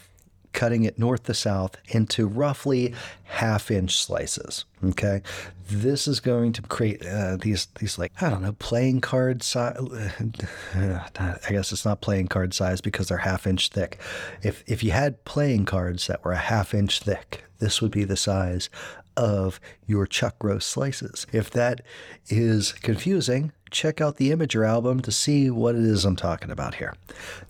cutting 0.53 0.83
it 0.85 0.99
north 0.99 1.23
to 1.25 1.35
south 1.35 1.77
into 1.89 2.27
roughly 2.27 2.93
half 3.25 3.71
inch 3.71 3.97
slices. 3.97 4.65
Okay, 4.85 5.23
this 5.71 6.09
is 6.09 6.19
going 6.19 6.53
to 6.55 6.63
create 6.63 7.07
uh, 7.07 7.37
these 7.37 7.69
these 7.79 7.99
like 7.99 8.13
I 8.21 8.31
don't 8.31 8.43
know 8.43 8.53
playing 8.55 9.01
card 9.01 9.43
size. 9.43 9.77
I 10.75 11.39
guess 11.51 11.71
it's 11.73 11.85
not 11.85 12.01
playing 12.01 12.29
card 12.29 12.53
size 12.55 12.81
because 12.81 13.09
they're 13.09 13.19
half 13.19 13.47
inch 13.47 13.69
thick. 13.69 13.99
If 14.43 14.65
if 14.67 14.83
you 14.83 14.91
had 14.91 15.25
playing 15.25 15.67
cards 15.67 16.07
that 16.09 16.25
were 16.25 16.33
a 16.33 16.37
half 16.37 16.75
inch 16.75 17.01
thick, 17.01 17.45
this 17.61 17.81
would 17.81 17.93
be 17.93 18.05
the 18.05 18.17
size 18.17 18.69
of 19.17 19.61
your 19.87 20.07
chuck 20.07 20.37
roast 20.43 20.69
slices. 20.71 21.27
If 21.33 21.51
that 21.51 21.83
is 22.29 22.73
confusing, 22.73 23.53
check 23.71 24.01
out 24.01 24.17
the 24.17 24.31
Imgur 24.31 24.67
album 24.67 25.01
to 25.01 25.13
see 25.13 25.51
what 25.51 25.75
it 25.75 25.83
is 25.83 26.05
I'm 26.05 26.17
talking 26.17 26.51
about 26.51 26.77
here. 26.77 26.95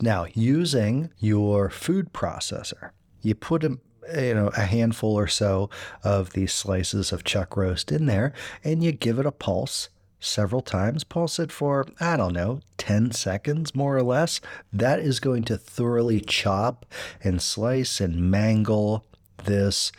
Now, 0.00 0.26
using 0.34 1.10
your 1.18 1.70
food 1.70 2.12
processor, 2.12 2.90
you 3.22 3.34
put 3.34 3.64
a 3.64 3.78
you 4.16 4.34
know 4.34 4.48
a 4.56 4.62
handful 4.62 5.14
or 5.14 5.28
so 5.28 5.70
of 6.02 6.32
these 6.32 6.52
slices 6.52 7.12
of 7.12 7.22
chuck 7.22 7.56
roast 7.56 7.92
in 7.92 8.06
there 8.06 8.32
and 8.64 8.82
you 8.82 8.92
give 8.92 9.18
it 9.18 9.26
a 9.26 9.30
pulse 9.30 9.88
several 10.18 10.62
times 10.62 11.04
pulse 11.04 11.38
it 11.38 11.52
for 11.52 11.86
i 12.00 12.16
don't 12.16 12.32
know 12.32 12.60
10 12.78 13.12
seconds 13.12 13.74
more 13.74 13.96
or 13.96 14.02
less 14.02 14.40
that 14.72 14.98
is 14.98 15.20
going 15.20 15.44
to 15.44 15.56
thoroughly 15.56 16.20
chop 16.20 16.86
and 17.22 17.40
slice 17.40 18.00
and 18.00 18.30
mangle 18.30 19.04
this 19.44 19.92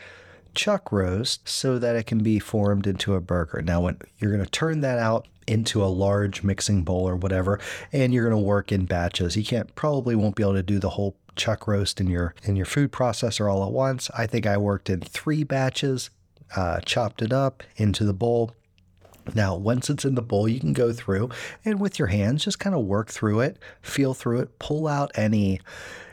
chuck 0.54 0.92
roast 0.92 1.48
so 1.48 1.80
that 1.80 1.96
it 1.96 2.06
can 2.06 2.24
be 2.24 2.40
formed 2.40 2.88
into 2.88 3.16
a 3.16 3.22
burger. 3.22 3.62
Now, 3.62 3.82
when 3.82 4.00
you're 4.20 4.32
going 4.32 4.44
to 4.44 4.50
turn 4.50 4.82
that 4.82 5.00
out 5.00 5.28
into 5.48 5.84
a 5.84 5.88
large 5.88 6.44
mixing 6.44 6.84
bowl 6.84 7.08
or 7.08 7.16
whatever, 7.16 7.60
and 7.92 8.14
you're 8.14 8.28
going 8.30 8.42
to 8.42 8.48
work 8.48 8.72
in 8.72 8.86
batches. 8.86 9.36
You 9.36 9.44
can't 9.44 9.74
probably 9.76 10.16
won't 10.16 10.36
be 10.36 10.44
able 10.44 10.54
to 10.54 10.64
do 10.64 10.80
the 10.80 10.92
whole 10.92 11.18
chuck 11.36 11.68
roast 11.68 12.00
in 12.00 12.08
your 12.08 12.36
in 12.44 12.56
your 12.56 12.66
food 12.66 12.92
processor 12.92 13.52
all 13.52 13.66
at 13.66 13.72
once. 13.72 14.10
I 14.16 14.28
think 14.28 14.46
I 14.46 14.58
worked 14.58 14.90
in 14.90 15.02
three 15.02 15.44
batches, 15.44 16.10
uh, 16.56 16.80
chopped 16.82 17.22
it 17.22 17.34
up 17.34 17.64
into 17.76 18.04
the 18.04 18.14
bowl. 18.14 18.54
Now, 19.36 19.56
once 19.56 19.90
it's 19.90 20.04
in 20.04 20.16
the 20.16 20.22
bowl, 20.22 20.48
you 20.48 20.60
can 20.60 20.74
go 20.74 20.92
through 20.92 21.30
and 21.64 21.80
with 21.80 22.00
your 22.00 22.08
hands 22.08 22.44
just 22.44 22.60
kind 22.60 22.76
of 22.76 22.86
work 22.86 23.10
through 23.10 23.42
it, 23.42 23.60
feel 23.82 24.14
through 24.14 24.42
it, 24.42 24.60
pull 24.60 24.88
out 24.88 25.12
any 25.16 25.62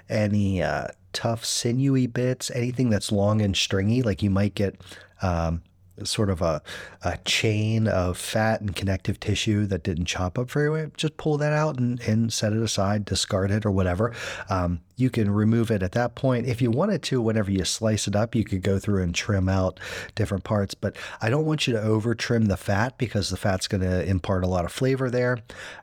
any 0.09 0.62
uh, 0.62 0.88
tough, 1.18 1.44
sinewy 1.44 2.07
bits, 2.07 2.48
anything 2.52 2.90
that's 2.90 3.11
long 3.11 3.42
and 3.42 3.57
stringy, 3.57 4.02
like 4.02 4.22
you 4.22 4.31
might 4.31 4.54
get 4.54 4.81
um, 5.20 5.62
sort 6.04 6.31
of 6.31 6.40
a, 6.40 6.62
a 7.02 7.18
chain 7.24 7.88
of 7.88 8.16
fat 8.16 8.61
and 8.61 8.76
connective 8.76 9.18
tissue 9.18 9.66
that 9.66 9.83
didn't 9.83 10.04
chop 10.04 10.38
up 10.38 10.48
very 10.48 10.70
well, 10.70 10.87
just 10.96 11.16
pull 11.16 11.37
that 11.37 11.52
out 11.52 11.76
and, 11.76 12.00
and 12.02 12.33
set 12.33 12.52
it 12.52 12.62
aside, 12.62 13.04
discard 13.04 13.50
it 13.50 13.66
or 13.66 13.72
whatever. 13.72 14.14
Um, 14.48 14.78
you 14.94 15.11
can 15.11 15.28
remove 15.28 15.72
it 15.72 15.83
at 15.83 15.90
that 15.92 16.14
point. 16.14 16.46
If 16.46 16.62
you 16.62 16.70
wanted 16.70 17.02
to, 17.04 17.20
whenever 17.20 17.50
you 17.50 17.64
slice 17.64 18.07
it 18.07 18.14
up, 18.14 18.37
you 18.37 18.44
could 18.44 18.62
go 18.62 18.78
through 18.78 19.02
and 19.02 19.12
trim 19.12 19.48
out 19.48 19.81
different 20.14 20.44
parts. 20.44 20.74
But 20.74 20.96
I 21.20 21.31
don't 21.31 21.46
want 21.46 21.66
you 21.66 21.72
to 21.72 21.83
over 21.83 22.14
trim 22.14 22.46
the 22.46 22.57
fat 22.57 22.96
because 22.96 23.31
the 23.31 23.37
fat's 23.37 23.66
going 23.66 23.83
to 23.83 24.04
impart 24.04 24.44
a 24.44 24.48
lot 24.48 24.64
of 24.64 24.70
flavor 24.70 25.11
there. 25.11 25.38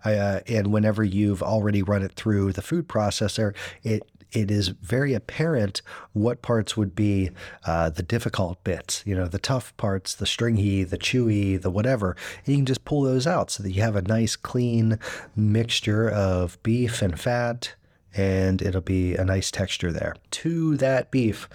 Uh, 0.06 0.40
and 0.48 0.72
whenever 0.72 1.04
you've 1.04 1.44
already 1.44 1.82
run 1.82 2.04
it 2.04 2.14
through 2.14 2.54
the 2.54 2.62
food 2.62 2.88
processor, 2.88 3.54
it 3.84 4.08
it 4.36 4.52
is 4.52 4.70
very 4.70 5.14
apparent 5.14 5.82
what 6.14 6.42
parts 6.42 6.76
would 6.76 6.96
be 6.96 7.32
uh, 7.66 7.90
the 7.90 8.04
difficult 8.04 8.64
bits, 8.64 9.02
you 9.06 9.16
know, 9.16 9.28
the 9.28 9.40
tough 9.40 9.76
parts, 9.78 10.14
the 10.14 10.26
stringy, 10.26 10.84
the 10.84 10.98
chewy, 10.98 11.62
the 11.62 11.70
whatever. 11.70 12.16
And 12.46 12.48
you 12.48 12.58
can 12.58 12.66
just 12.66 12.86
pull 12.86 13.04
those 13.04 13.26
out 13.26 13.50
so 13.52 13.64
that 13.64 13.72
you 13.72 13.82
have 13.82 13.96
a 13.96 14.02
nice, 14.02 14.36
clean 14.36 15.00
mixture 15.36 16.10
of 16.10 16.62
beef 16.64 17.02
and 17.02 17.20
fat, 17.20 17.76
and 18.16 18.62
it'll 18.62 18.82
be 18.82 19.16
a 19.16 19.26
nice 19.26 19.52
texture 19.52 19.92
there. 19.92 20.16
To 20.32 20.78
that 20.78 21.12
beef, 21.12 21.50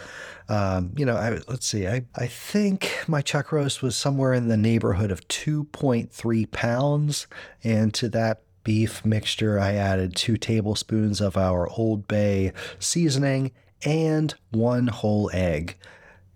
um, 0.48 0.92
you 0.96 1.06
know, 1.06 1.16
I, 1.16 1.38
let's 1.48 1.66
see, 1.66 1.86
I, 1.86 2.04
I 2.16 2.26
think 2.26 3.04
my 3.06 3.22
chuck 3.22 3.52
roast 3.52 3.82
was 3.82 3.96
somewhere 3.96 4.34
in 4.34 4.48
the 4.48 4.56
neighborhood 4.56 5.10
of 5.10 5.26
2.3 5.28 6.50
pounds. 6.50 7.26
And 7.62 7.94
to 7.94 8.08
that 8.10 8.42
beef 8.64 9.04
mixture, 9.04 9.58
I 9.58 9.74
added 9.74 10.14
two 10.14 10.36
tablespoons 10.36 11.20
of 11.20 11.36
our 11.36 11.68
Old 11.68 12.06
Bay 12.08 12.52
seasoning 12.78 13.52
and 13.84 14.34
one 14.50 14.88
whole 14.88 15.30
egg. 15.32 15.76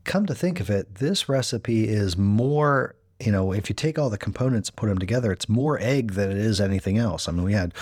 Come 0.05 0.27
to 0.27 0.35
think 0.35 0.61
of 0.61 0.71
it, 0.71 0.97
this 0.97 1.29
recipe 1.29 1.89
is 1.89 2.17
more, 2.17 2.95
you 3.21 3.33
know, 3.33 3.53
if 3.53 3.69
you 3.69 3.75
take 3.75 3.99
all 3.99 4.11
the 4.11 4.19
components 4.19 4.69
and 4.69 4.77
put 4.77 4.89
them 4.89 4.99
together, 4.99 5.33
it's 5.33 5.49
more 5.49 5.79
egg 5.81 6.13
than 6.13 6.31
it 6.31 6.37
is 6.37 6.61
anything 6.61 6.99
else. 6.99 7.29
I 7.29 7.33
mean, 7.33 7.45
we 7.45 7.55
had, 7.55 7.73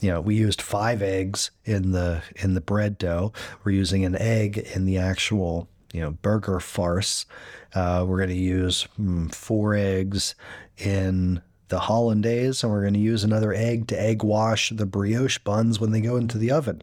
you 0.00 0.10
know, 0.10 0.20
we 0.20 0.34
used 0.34 0.60
five 0.60 1.02
eggs 1.02 1.50
in 1.64 1.92
the 1.92 2.22
in 2.36 2.54
the 2.54 2.60
bread 2.60 2.98
dough. 2.98 3.32
We're 3.64 3.72
using 3.72 4.04
an 4.04 4.16
egg 4.16 4.58
in 4.74 4.86
the 4.86 4.98
actual, 4.98 5.68
you 5.92 6.00
know, 6.00 6.10
burger 6.10 6.60
farce. 6.60 7.26
Uh, 7.74 8.04
we're 8.08 8.18
going 8.18 8.30
to 8.30 8.34
use 8.34 8.88
mm, 8.98 9.32
four 9.32 9.74
eggs 9.74 10.34
in 10.78 11.42
the 11.68 11.80
hollandaise, 11.80 12.62
and 12.62 12.72
we're 12.72 12.82
going 12.82 12.94
to 12.94 13.00
use 13.00 13.24
another 13.24 13.52
egg 13.52 13.86
to 13.88 14.00
egg 14.00 14.22
wash 14.22 14.70
the 14.70 14.86
brioche 14.86 15.38
buns 15.38 15.80
when 15.80 15.92
they 15.92 16.00
go 16.00 16.16
into 16.16 16.38
the 16.38 16.50
oven. 16.50 16.82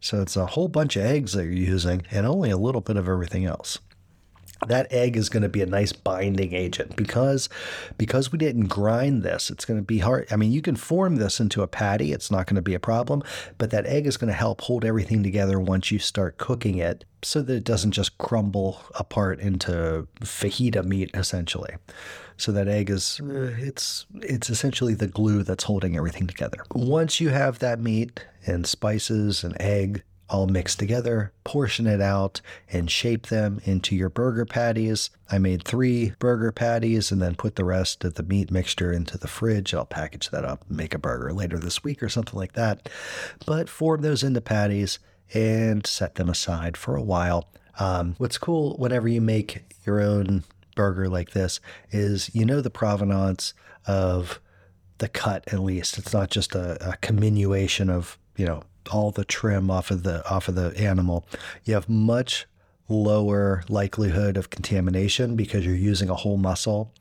So 0.00 0.20
it's 0.20 0.36
a 0.36 0.46
whole 0.46 0.68
bunch 0.68 0.96
of 0.96 1.04
eggs 1.04 1.32
that 1.32 1.44
you're 1.44 1.52
using 1.52 2.02
and 2.10 2.26
only 2.26 2.50
a 2.50 2.56
little 2.56 2.80
bit 2.80 2.96
of 2.96 3.08
everything 3.08 3.44
else 3.44 3.78
that 4.68 4.92
egg 4.92 5.16
is 5.16 5.28
going 5.28 5.42
to 5.42 5.48
be 5.48 5.62
a 5.62 5.66
nice 5.66 5.92
binding 5.92 6.52
agent 6.52 6.94
because 6.96 7.48
because 7.98 8.30
we 8.30 8.38
didn't 8.38 8.66
grind 8.66 9.22
this 9.22 9.50
it's 9.50 9.64
going 9.64 9.78
to 9.78 9.84
be 9.84 9.98
hard 9.98 10.26
i 10.30 10.36
mean 10.36 10.52
you 10.52 10.62
can 10.62 10.76
form 10.76 11.16
this 11.16 11.40
into 11.40 11.62
a 11.62 11.66
patty 11.66 12.12
it's 12.12 12.30
not 12.30 12.46
going 12.46 12.56
to 12.56 12.62
be 12.62 12.74
a 12.74 12.80
problem 12.80 13.22
but 13.58 13.70
that 13.70 13.86
egg 13.86 14.06
is 14.06 14.16
going 14.16 14.28
to 14.28 14.34
help 14.34 14.60
hold 14.62 14.84
everything 14.84 15.22
together 15.22 15.58
once 15.58 15.90
you 15.90 15.98
start 15.98 16.38
cooking 16.38 16.78
it 16.78 17.04
so 17.22 17.40
that 17.40 17.54
it 17.54 17.64
doesn't 17.64 17.92
just 17.92 18.18
crumble 18.18 18.80
apart 18.94 19.38
into 19.40 20.06
fajita 20.20 20.84
meat 20.84 21.10
essentially 21.14 21.74
so 22.36 22.50
that 22.50 22.66
egg 22.66 22.90
is 22.90 23.20
uh, 23.20 23.54
it's 23.58 24.06
it's 24.20 24.50
essentially 24.50 24.94
the 24.94 25.06
glue 25.06 25.44
that's 25.44 25.64
holding 25.64 25.96
everything 25.96 26.26
together. 26.26 26.64
Once 26.74 27.20
you 27.20 27.28
have 27.28 27.60
that 27.60 27.78
meat 27.78 28.24
and 28.46 28.66
spices 28.66 29.44
and 29.44 29.56
egg 29.60 30.02
all 30.32 30.46
mixed 30.46 30.78
together, 30.78 31.30
portion 31.44 31.86
it 31.86 32.00
out, 32.00 32.40
and 32.72 32.90
shape 32.90 33.26
them 33.26 33.60
into 33.64 33.94
your 33.94 34.08
burger 34.08 34.46
patties. 34.46 35.10
I 35.30 35.36
made 35.36 35.62
three 35.62 36.14
burger 36.18 36.50
patties 36.50 37.12
and 37.12 37.20
then 37.20 37.34
put 37.34 37.56
the 37.56 37.66
rest 37.66 38.02
of 38.02 38.14
the 38.14 38.22
meat 38.22 38.50
mixture 38.50 38.90
into 38.90 39.18
the 39.18 39.28
fridge. 39.28 39.74
I'll 39.74 39.84
package 39.84 40.30
that 40.30 40.46
up 40.46 40.64
and 40.66 40.76
make 40.78 40.94
a 40.94 40.98
burger 40.98 41.34
later 41.34 41.58
this 41.58 41.84
week 41.84 42.02
or 42.02 42.08
something 42.08 42.38
like 42.38 42.54
that. 42.54 42.88
But 43.44 43.68
form 43.68 44.00
those 44.00 44.22
into 44.22 44.40
patties 44.40 44.98
and 45.34 45.86
set 45.86 46.14
them 46.14 46.30
aside 46.30 46.78
for 46.78 46.96
a 46.96 47.02
while. 47.02 47.50
Um, 47.78 48.14
what's 48.16 48.38
cool 48.38 48.76
whenever 48.78 49.08
you 49.08 49.20
make 49.20 49.62
your 49.84 50.00
own 50.00 50.44
burger 50.74 51.10
like 51.10 51.32
this 51.32 51.60
is 51.90 52.34
you 52.34 52.46
know 52.46 52.62
the 52.62 52.70
provenance 52.70 53.52
of 53.86 54.40
the 54.96 55.08
cut 55.08 55.44
at 55.52 55.60
least. 55.60 55.98
It's 55.98 56.14
not 56.14 56.30
just 56.30 56.54
a, 56.54 56.88
a 56.88 56.96
of 57.90 58.18
you 58.36 58.46
know 58.46 58.62
all 58.90 59.10
the 59.10 59.24
trim 59.24 59.70
off 59.70 59.90
of 59.90 60.02
the 60.02 60.28
off 60.28 60.48
of 60.48 60.54
the 60.54 60.76
animal. 60.76 61.24
You 61.64 61.74
have 61.74 61.88
much 61.88 62.46
lower 62.88 63.62
likelihood 63.68 64.36
of 64.36 64.50
contamination 64.50 65.34
because 65.36 65.64
you're 65.64 65.74
using 65.74 66.10
a 66.10 66.14
whole 66.14 66.36
muscle, 66.36 66.92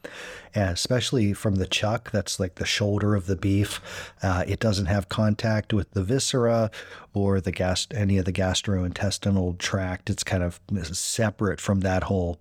and 0.55 0.69
especially 0.71 1.33
from 1.33 1.55
the 1.55 1.67
chuck, 1.67 2.11
that's 2.11 2.39
like 2.39 2.55
the 2.55 2.65
shoulder 2.65 3.15
of 3.15 3.27
the 3.27 3.35
beef. 3.35 3.81
Uh, 4.23 4.43
it 4.47 4.59
doesn't 4.59 4.85
have 4.85 5.09
contact 5.09 5.73
with 5.73 5.91
the 5.91 6.03
viscera 6.03 6.71
or 7.13 7.41
the 7.41 7.51
gas, 7.51 7.87
any 7.91 8.17
of 8.17 8.25
the 8.25 8.33
gastrointestinal 8.33 9.57
tract. 9.57 10.09
It's 10.09 10.23
kind 10.23 10.43
of 10.43 10.59
separate 10.95 11.59
from 11.59 11.81
that 11.81 12.03
whole 12.03 12.39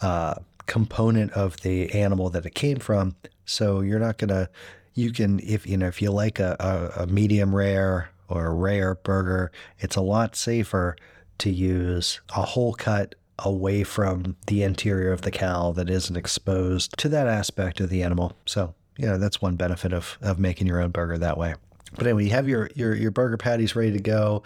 uh, 0.00 0.34
component 0.66 1.32
of 1.32 1.60
the 1.60 1.92
animal 1.92 2.30
that 2.30 2.46
it 2.46 2.54
came 2.54 2.78
from. 2.78 3.16
So 3.44 3.80
you're 3.80 4.00
not 4.00 4.18
gonna. 4.18 4.48
You 4.94 5.12
can 5.12 5.40
if 5.40 5.66
you 5.66 5.76
know 5.76 5.86
if 5.86 6.02
you 6.02 6.10
like 6.10 6.40
a, 6.40 6.56
a, 6.58 7.02
a 7.02 7.06
medium 7.06 7.54
rare 7.54 8.10
or 8.30 8.46
a 8.46 8.54
rare 8.54 8.94
burger, 8.94 9.50
it's 9.78 9.96
a 9.96 10.00
lot 10.00 10.36
safer 10.36 10.96
to 11.38 11.50
use 11.50 12.20
a 12.30 12.42
whole 12.42 12.74
cut 12.74 13.14
away 13.38 13.82
from 13.82 14.36
the 14.46 14.62
interior 14.62 15.12
of 15.12 15.22
the 15.22 15.30
cow 15.30 15.72
that 15.72 15.88
isn't 15.88 16.16
exposed 16.16 16.96
to 16.98 17.08
that 17.08 17.26
aspect 17.26 17.80
of 17.80 17.88
the 17.88 18.02
animal. 18.02 18.36
So, 18.46 18.74
you 18.96 19.06
know, 19.06 19.18
that's 19.18 19.40
one 19.40 19.56
benefit 19.56 19.92
of, 19.92 20.18
of 20.20 20.38
making 20.38 20.66
your 20.66 20.80
own 20.80 20.90
burger 20.90 21.18
that 21.18 21.38
way. 21.38 21.54
But 21.96 22.06
anyway, 22.06 22.24
you 22.24 22.30
have 22.30 22.48
your, 22.48 22.70
your, 22.74 22.94
your 22.94 23.10
burger 23.10 23.36
patties 23.36 23.74
ready 23.74 23.92
to 23.92 24.00
go. 24.00 24.44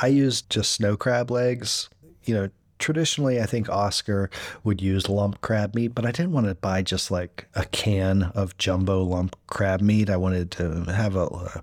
I 0.00 0.08
used 0.08 0.50
just 0.50 0.72
snow 0.72 0.96
crab 0.96 1.30
legs. 1.30 1.88
You 2.24 2.34
know, 2.34 2.50
traditionally, 2.78 3.40
I 3.40 3.46
think 3.46 3.68
Oscar 3.68 4.30
would 4.62 4.82
use 4.82 5.08
lump 5.08 5.40
crab 5.40 5.74
meat, 5.74 5.94
but 5.94 6.04
I 6.04 6.10
didn't 6.10 6.32
want 6.32 6.46
to 6.46 6.54
buy 6.54 6.82
just 6.82 7.10
like 7.10 7.48
a 7.54 7.64
can 7.66 8.24
of 8.34 8.56
jumbo 8.58 9.02
lump 9.02 9.36
crab 9.46 9.80
meat. 9.80 10.10
I 10.10 10.16
wanted 10.16 10.50
to 10.52 10.84
have 10.92 11.16
a, 11.16 11.62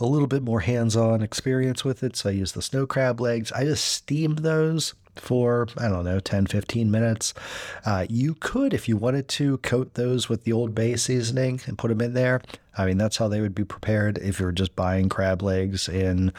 a 0.00 0.06
little 0.06 0.26
bit 0.26 0.42
more 0.42 0.60
hands 0.60 0.96
on 0.96 1.22
experience 1.22 1.84
with 1.84 2.02
it. 2.02 2.16
So 2.16 2.30
I 2.30 2.32
used 2.32 2.54
the 2.54 2.62
snow 2.62 2.86
crab 2.86 3.20
legs. 3.20 3.52
I 3.52 3.64
just 3.64 3.84
steamed 3.84 4.40
those 4.40 4.94
for, 5.16 5.68
I 5.76 5.88
don't 5.88 6.04
know, 6.04 6.20
10, 6.20 6.46
15 6.46 6.90
minutes. 6.90 7.34
Uh, 7.84 8.06
you 8.08 8.34
could, 8.34 8.72
if 8.72 8.88
you 8.88 8.96
wanted 8.96 9.28
to, 9.28 9.58
coat 9.58 9.94
those 9.94 10.28
with 10.28 10.44
the 10.44 10.52
Old 10.52 10.74
Bay 10.74 10.96
seasoning 10.96 11.60
and 11.66 11.78
put 11.78 11.88
them 11.88 12.00
in 12.00 12.14
there. 12.14 12.40
I 12.76 12.86
mean, 12.86 12.98
that's 12.98 13.16
how 13.16 13.28
they 13.28 13.40
would 13.40 13.54
be 13.54 13.64
prepared 13.64 14.18
if 14.18 14.40
you 14.40 14.46
were 14.46 14.52
just 14.52 14.74
buying 14.76 15.08
crab 15.08 15.42
legs 15.42 15.88
in 15.88 16.32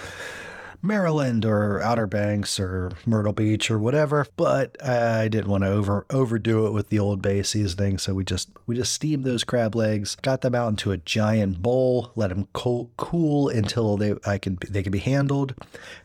Maryland 0.81 1.45
or 1.45 1.81
Outer 1.81 2.07
Banks 2.07 2.59
or 2.59 2.91
Myrtle 3.05 3.33
Beach 3.33 3.69
or 3.69 3.79
whatever. 3.79 4.27
But 4.35 4.81
I 4.85 5.27
didn't 5.27 5.49
want 5.49 5.63
to 5.63 5.69
over 5.69 6.05
overdo 6.09 6.67
it 6.67 6.71
with 6.71 6.89
the 6.89 6.99
Old 6.99 7.21
Bay 7.21 7.43
seasoning, 7.43 7.97
so 7.97 8.13
we 8.13 8.23
just 8.23 8.49
we 8.65 8.75
just 8.75 8.93
steamed 8.93 9.23
those 9.23 9.43
crab 9.43 9.75
legs, 9.75 10.15
got 10.21 10.41
them 10.41 10.55
out 10.55 10.69
into 10.69 10.91
a 10.91 10.97
giant 10.97 11.61
bowl, 11.61 12.11
let 12.15 12.29
them 12.29 12.47
cool, 12.53 12.91
cool 12.97 13.49
until 13.49 13.97
they 13.97 14.15
I 14.25 14.37
could 14.37 14.59
they 14.59 14.83
could 14.83 14.91
be 14.91 14.99
handled. 14.99 15.55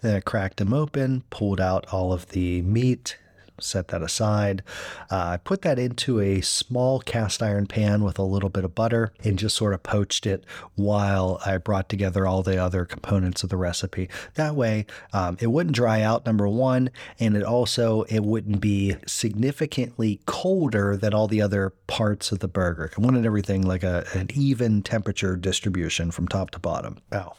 Then 0.03 0.17
I 0.17 0.21
cracked 0.21 0.59
them 0.59 0.73
open, 0.73 1.25
pulled 1.31 1.61
out 1.61 1.87
all 1.93 2.13
of 2.13 2.29
the 2.29 2.63
meat 2.63 3.17
set 3.61 3.89
that 3.89 4.03
aside. 4.03 4.63
Uh, 5.11 5.17
I 5.17 5.37
put 5.39 5.63
that 5.63 5.79
into 5.79 6.21
a 6.21 6.41
small 6.41 7.01
cast 7.01 7.43
iron 7.43 7.67
pan 7.67 8.03
with 8.03 8.19
a 8.19 8.23
little 8.23 8.49
bit 8.49 8.65
of 8.65 8.75
butter 8.75 9.13
and 9.25 9.39
just 9.39 9.57
sort 9.57 9.75
of 9.75 9.83
poached 9.83 10.27
it 10.27 10.45
while 10.75 11.41
I 11.45 11.59
brought 11.59 11.89
together 11.89 12.27
all 12.27 12.43
the 12.43 12.59
other 12.59 12.85
components 12.85 13.43
of 13.43 13.51
the 13.51 13.57
recipe. 13.57 14.09
That 14.35 14.55
way, 14.55 14.87
um, 15.13 15.37
it 15.41 15.49
wouldn't 15.49 15.77
dry 15.77 16.03
out. 16.03 16.27
Number 16.27 16.49
one, 16.49 16.91
and 17.21 17.37
it 17.37 17.43
also 17.43 18.03
it 18.03 18.25
wouldn't 18.25 18.61
be 18.61 18.97
significantly 19.07 20.21
colder 20.27 20.97
than 20.97 21.15
all 21.15 21.29
the 21.29 21.43
other 21.43 21.71
parts 21.87 22.33
of 22.33 22.41
the 22.41 22.49
burger. 22.49 22.91
I 22.97 23.01
wanted 23.01 23.25
everything 23.27 23.63
like 23.63 23.83
a, 23.83 24.07
an 24.15 24.29
even 24.35 24.83
temperature 24.83 25.37
distribution 25.37 26.11
from 26.11 26.29
top 26.29 26.51
to 26.51 26.59
bottom. 26.59 26.99
Now, 27.13 27.37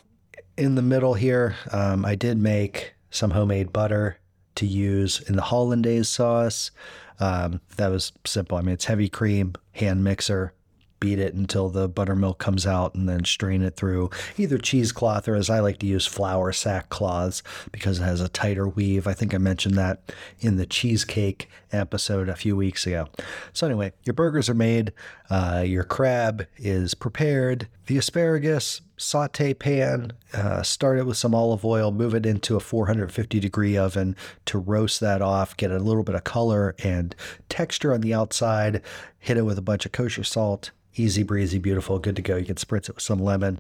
in 0.58 0.76
the 0.76 0.82
middle 0.82 1.14
here, 1.14 1.56
um, 1.72 2.06
I 2.06 2.16
did 2.16 2.38
make 2.38 2.94
some 3.10 3.32
homemade 3.32 3.72
butter 3.72 4.20
to 4.58 4.66
use 4.66 5.22
in 5.22 5.36
the 5.36 5.42
hollandaise 5.42 6.10
sauce. 6.10 6.72
Um, 7.20 7.62
that 7.78 7.90
was 7.90 8.12
simple. 8.26 8.58
I 8.58 8.62
mean, 8.62 8.74
it's 8.74 8.86
heavy 8.86 9.10
cream, 9.10 9.54
hand 9.74 10.04
mixer, 10.04 10.54
beat 11.00 11.20
it 11.20 11.34
until 11.34 11.70
the 11.70 11.88
buttermilk 11.88 12.40
comes 12.40 12.66
out 12.66 12.96
and 12.96 13.08
then 13.08 13.24
strain 13.24 13.62
it 13.62 13.76
through 13.76 14.10
either 14.38 14.58
cheesecloth 14.58 15.28
or 15.28 15.36
as 15.36 15.50
I 15.50 15.60
like 15.60 15.78
to 15.80 15.86
use 15.86 16.06
flour 16.06 16.52
sack 16.52 16.90
cloths 16.90 17.44
because 17.72 18.00
it 18.00 18.04
has 18.04 18.22
a 18.22 18.30
tighter 18.30 18.68
weave. 18.68 19.08
I 19.08 19.14
think 19.14 19.34
I 19.34 19.38
mentioned 19.38 19.76
that 19.76 20.12
in 20.40 20.58
the 20.58 20.66
cheesecake 20.66 21.50
episode 21.72 22.30
a 22.30 22.36
few 22.36 22.56
weeks 22.56 22.88
ago. 22.88 23.08
So 23.54 23.68
anyway, 23.68 23.94
your 24.06 24.14
burgers 24.14 24.50
are 24.50 24.56
made, 24.56 24.94
uh, 25.30 25.64
your 25.66 25.84
crab 25.84 26.48
is 26.58 26.94
prepared, 26.94 27.68
the 27.86 27.98
asparagus 27.98 28.82
saute 28.98 29.54
pan, 29.54 30.12
uh, 30.34 30.64
start 30.64 30.98
it 30.98 31.06
with 31.06 31.18
some 31.18 31.34
olive 31.34 31.64
oil, 31.64 31.92
move 31.92 32.14
it 32.14 32.26
into 32.26 32.56
a 32.56 32.60
450 32.60 33.40
degree 33.40 33.78
oven 33.78 34.16
to 34.46 34.58
roast 34.58 35.00
that 35.00 35.22
off, 35.22 35.56
get 35.56 35.72
a 35.72 35.80
little 35.80 36.04
bit 36.04 36.16
of 36.16 36.24
color 36.24 36.76
and 36.84 37.16
texture 37.48 37.94
on 37.94 38.02
the 38.02 38.14
outside, 38.14 38.82
hit 39.20 39.38
it 39.38 39.44
with 39.44 39.58
a 39.58 39.62
bunch 39.62 39.86
of 39.86 39.92
kosher 39.92 40.24
salt, 40.24 40.72
easy 40.96 41.24
breezy, 41.24 41.60
beautiful, 41.60 42.00
good 42.00 42.16
to 42.16 42.22
go. 42.22 42.36
You 42.36 42.46
can 42.46 42.56
spritz 42.56 42.90
it 42.90 42.96
with 42.96 43.04
some 43.04 43.20
lemon. 43.20 43.60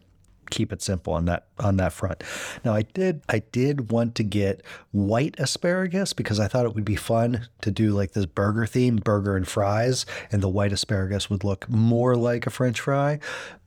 Keep 0.49 0.73
it 0.73 0.81
simple 0.81 1.13
on 1.13 1.25
that 1.25 1.47
on 1.59 1.77
that 1.77 1.93
front. 1.93 2.23
Now 2.63 2.73
I 2.73 2.83
did 2.83 3.21
I 3.29 3.39
did 3.51 3.91
want 3.91 4.15
to 4.15 4.23
get 4.23 4.61
white 4.91 5.35
asparagus 5.39 6.13
because 6.13 6.39
I 6.39 6.47
thought 6.47 6.65
it 6.65 6.75
would 6.75 6.85
be 6.85 6.95
fun 6.95 7.47
to 7.61 7.71
do 7.71 7.91
like 7.91 8.13
this 8.13 8.25
burger 8.25 8.65
theme, 8.65 8.97
burger 8.97 9.35
and 9.35 9.47
fries, 9.47 10.05
and 10.31 10.41
the 10.41 10.49
white 10.49 10.73
asparagus 10.73 11.29
would 11.29 11.43
look 11.43 11.69
more 11.69 12.15
like 12.15 12.47
a 12.47 12.51
French 12.51 12.79
fry. 12.79 13.19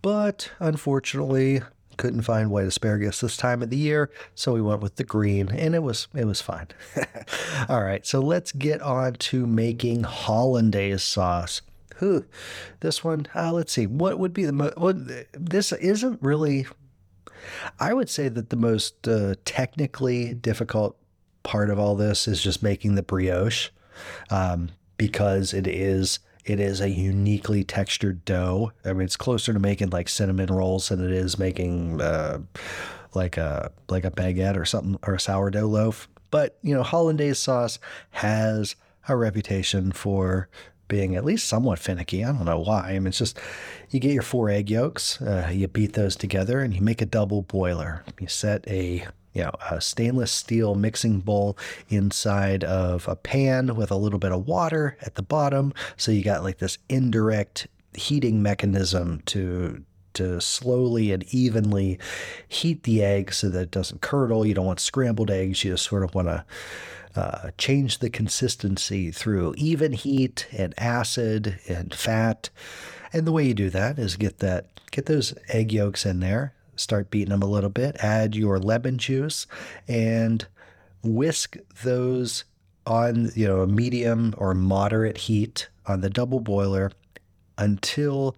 But 0.02 0.50
unfortunately, 0.58 1.62
couldn't 2.00 2.22
find 2.22 2.50
white 2.50 2.66
asparagus 2.66 3.20
this 3.20 3.36
time 3.36 3.62
of 3.62 3.68
the 3.68 3.76
year, 3.76 4.10
so 4.34 4.54
we 4.54 4.62
went 4.62 4.80
with 4.80 4.96
the 4.96 5.04
green, 5.04 5.50
and 5.50 5.74
it 5.74 5.82
was 5.82 6.08
it 6.14 6.24
was 6.24 6.40
fine. 6.40 6.68
All 7.68 7.82
right, 7.82 8.06
so 8.06 8.20
let's 8.20 8.52
get 8.52 8.80
on 8.80 9.14
to 9.14 9.46
making 9.46 10.04
hollandaise 10.04 11.02
sauce. 11.02 11.60
This 12.80 13.04
one, 13.04 13.26
uh, 13.34 13.52
let's 13.52 13.72
see, 13.72 13.86
what 13.86 14.18
would 14.18 14.32
be 14.32 14.44
the 14.44 14.52
most? 14.52 14.76
Well, 14.76 14.94
this 15.32 15.72
isn't 15.72 16.22
really. 16.22 16.66
I 17.78 17.94
would 17.94 18.10
say 18.10 18.28
that 18.28 18.50
the 18.50 18.56
most 18.56 19.08
uh, 19.08 19.34
technically 19.44 20.34
difficult 20.34 20.96
part 21.42 21.70
of 21.70 21.78
all 21.78 21.94
this 21.94 22.28
is 22.28 22.42
just 22.42 22.62
making 22.62 22.94
the 22.94 23.02
brioche, 23.02 23.70
um, 24.30 24.70
because 24.96 25.54
it 25.54 25.66
is 25.66 26.20
it 26.44 26.60
is 26.60 26.80
a 26.80 26.90
uniquely 26.90 27.64
textured 27.64 28.24
dough. 28.24 28.72
I 28.84 28.92
mean, 28.92 29.02
it's 29.02 29.16
closer 29.16 29.52
to 29.52 29.58
making 29.58 29.90
like 29.90 30.08
cinnamon 30.08 30.52
rolls 30.52 30.88
than 30.88 31.04
it 31.04 31.12
is 31.12 31.38
making 31.38 32.00
uh, 32.00 32.40
like 33.14 33.36
a 33.36 33.72
like 33.88 34.04
a 34.04 34.10
baguette 34.10 34.56
or 34.56 34.64
something 34.64 34.98
or 35.06 35.14
a 35.14 35.20
sourdough 35.20 35.66
loaf. 35.66 36.08
But 36.30 36.58
you 36.62 36.74
know, 36.74 36.82
hollandaise 36.82 37.38
sauce 37.38 37.78
has 38.10 38.76
a 39.08 39.16
reputation 39.16 39.92
for 39.92 40.48
being 40.90 41.16
at 41.16 41.24
least 41.24 41.48
somewhat 41.48 41.78
finicky. 41.78 42.22
I 42.22 42.32
don't 42.32 42.44
know 42.44 42.58
why. 42.58 42.90
I 42.90 42.98
mean, 42.98 43.06
it's 43.06 43.18
just 43.18 43.38
you 43.88 43.98
get 43.98 44.12
your 44.12 44.22
four 44.22 44.50
egg 44.50 44.68
yolks, 44.68 45.22
uh, 45.22 45.48
you 45.50 45.66
beat 45.68 45.94
those 45.94 46.16
together, 46.16 46.60
and 46.60 46.74
you 46.74 46.82
make 46.82 47.00
a 47.00 47.06
double 47.06 47.40
boiler. 47.40 48.04
You 48.20 48.28
set 48.28 48.68
a 48.68 49.06
you 49.32 49.44
know, 49.44 49.52
a 49.70 49.80
stainless 49.80 50.32
steel 50.32 50.74
mixing 50.74 51.20
bowl 51.20 51.56
inside 51.88 52.64
of 52.64 53.06
a 53.06 53.14
pan 53.14 53.76
with 53.76 53.92
a 53.92 53.96
little 53.96 54.18
bit 54.18 54.32
of 54.32 54.46
water 54.46 54.96
at 55.02 55.14
the 55.14 55.22
bottom. 55.22 55.72
So 55.96 56.10
you 56.10 56.24
got 56.24 56.42
like 56.42 56.58
this 56.58 56.78
indirect 56.88 57.68
heating 57.94 58.42
mechanism 58.42 59.22
to 59.26 59.84
to 60.14 60.40
slowly 60.40 61.12
and 61.12 61.22
evenly 61.32 61.96
heat 62.48 62.82
the 62.82 63.04
egg 63.04 63.32
so 63.32 63.48
that 63.48 63.60
it 63.60 63.70
doesn't 63.70 64.00
curdle. 64.00 64.44
You 64.44 64.54
don't 64.54 64.66
want 64.66 64.80
scrambled 64.80 65.30
eggs. 65.30 65.62
You 65.62 65.70
just 65.70 65.84
sort 65.84 66.02
of 66.02 66.12
want 66.12 66.26
to 66.26 66.44
uh, 67.16 67.50
change 67.58 67.98
the 67.98 68.10
consistency 68.10 69.10
through 69.10 69.54
even 69.56 69.92
heat 69.92 70.46
and 70.52 70.74
acid 70.78 71.58
and 71.68 71.94
fat. 71.94 72.50
And 73.12 73.26
the 73.26 73.32
way 73.32 73.46
you 73.46 73.54
do 73.54 73.70
that 73.70 73.98
is 73.98 74.16
get 74.16 74.38
that 74.38 74.66
get 74.90 75.06
those 75.06 75.34
egg 75.48 75.72
yolks 75.72 76.06
in 76.06 76.20
there, 76.20 76.54
start 76.76 77.10
beating 77.10 77.30
them 77.30 77.42
a 77.42 77.46
little 77.46 77.70
bit, 77.70 77.96
add 78.00 78.36
your 78.36 78.58
lemon 78.58 78.98
juice, 78.98 79.46
and 79.88 80.46
whisk 81.02 81.56
those 81.82 82.44
on 82.86 83.30
you 83.34 83.46
know 83.46 83.60
a 83.60 83.66
medium 83.66 84.34
or 84.36 84.54
moderate 84.54 85.18
heat 85.18 85.68
on 85.86 86.00
the 86.00 86.10
double 86.10 86.40
boiler 86.40 86.92
until 87.58 88.36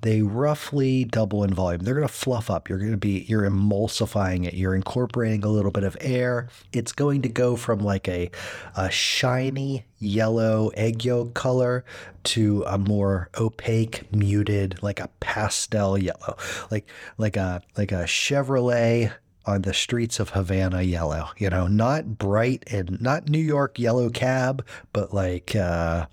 they 0.00 0.22
roughly 0.22 1.04
double 1.04 1.42
in 1.42 1.52
volume. 1.52 1.82
They're 1.82 1.94
going 1.94 2.06
to 2.06 2.12
fluff 2.12 2.50
up. 2.50 2.68
You're 2.68 2.78
going 2.78 2.92
to 2.92 2.96
be 2.96 3.24
you're 3.28 3.48
emulsifying 3.48 4.46
it. 4.46 4.54
You're 4.54 4.74
incorporating 4.74 5.44
a 5.44 5.48
little 5.48 5.70
bit 5.70 5.84
of 5.84 5.96
air. 6.00 6.48
It's 6.72 6.92
going 6.92 7.22
to 7.22 7.28
go 7.28 7.56
from 7.56 7.80
like 7.80 8.08
a 8.08 8.30
a 8.76 8.90
shiny 8.90 9.86
yellow 9.98 10.68
egg 10.74 11.04
yolk 11.04 11.34
color 11.34 11.84
to 12.24 12.64
a 12.66 12.78
more 12.78 13.28
opaque, 13.38 14.12
muted, 14.14 14.80
like 14.82 15.00
a 15.00 15.08
pastel 15.20 15.98
yellow, 15.98 16.36
like 16.70 16.88
like 17.16 17.36
a 17.36 17.62
like 17.76 17.90
a 17.90 18.04
Chevrolet 18.04 19.12
on 19.46 19.62
the 19.62 19.74
streets 19.74 20.20
of 20.20 20.30
Havana 20.30 20.82
yellow. 20.82 21.30
You 21.38 21.50
know, 21.50 21.66
not 21.66 22.18
bright 22.18 22.64
and 22.70 23.00
not 23.00 23.28
New 23.28 23.38
York 23.38 23.78
yellow 23.78 24.10
cab, 24.10 24.64
but 24.92 25.12
like 25.12 25.56
uh, 25.56 26.06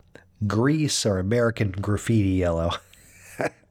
Grease 0.47 1.05
or 1.05 1.19
American 1.19 1.71
graffiti 1.71 2.29
yellow. 2.29 2.71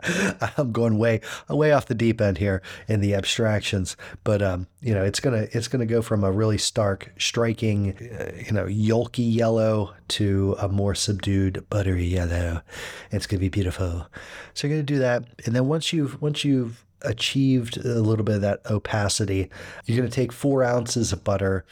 I'm 0.58 0.72
going 0.72 0.98
way 0.98 1.20
way 1.48 1.72
off 1.72 1.86
the 1.86 1.94
deep 1.94 2.20
end 2.20 2.38
here 2.38 2.62
in 2.88 3.00
the 3.00 3.14
abstractions, 3.14 3.96
but 4.22 4.42
um, 4.42 4.66
you 4.80 4.94
know, 4.94 5.04
it's 5.04 5.20
gonna 5.20 5.46
it's 5.52 5.68
gonna 5.68 5.86
go 5.86 6.02
from 6.02 6.24
a 6.24 6.32
really 6.32 6.58
stark, 6.58 7.12
striking, 7.18 7.96
uh, 8.18 8.32
you 8.44 8.52
know, 8.52 8.66
yolky 8.66 9.32
yellow 9.34 9.94
to 10.08 10.56
a 10.58 10.68
more 10.68 10.94
subdued, 10.94 11.64
buttery 11.70 12.04
yellow. 12.04 12.62
It's 13.10 13.26
gonna 13.26 13.40
be 13.40 13.48
beautiful. 13.48 14.06
So 14.54 14.66
you're 14.66 14.76
gonna 14.76 14.82
do 14.84 14.98
that, 14.98 15.24
and 15.46 15.54
then 15.54 15.66
once 15.66 15.92
you've 15.92 16.20
once 16.20 16.44
you've 16.44 16.84
achieved 17.02 17.76
a 17.76 18.00
little 18.00 18.24
bit 18.24 18.36
of 18.36 18.40
that 18.42 18.60
opacity, 18.70 19.50
you're 19.84 19.98
gonna 19.98 20.10
take 20.10 20.32
four 20.32 20.62
ounces 20.64 21.12
of 21.12 21.24
butter 21.24 21.64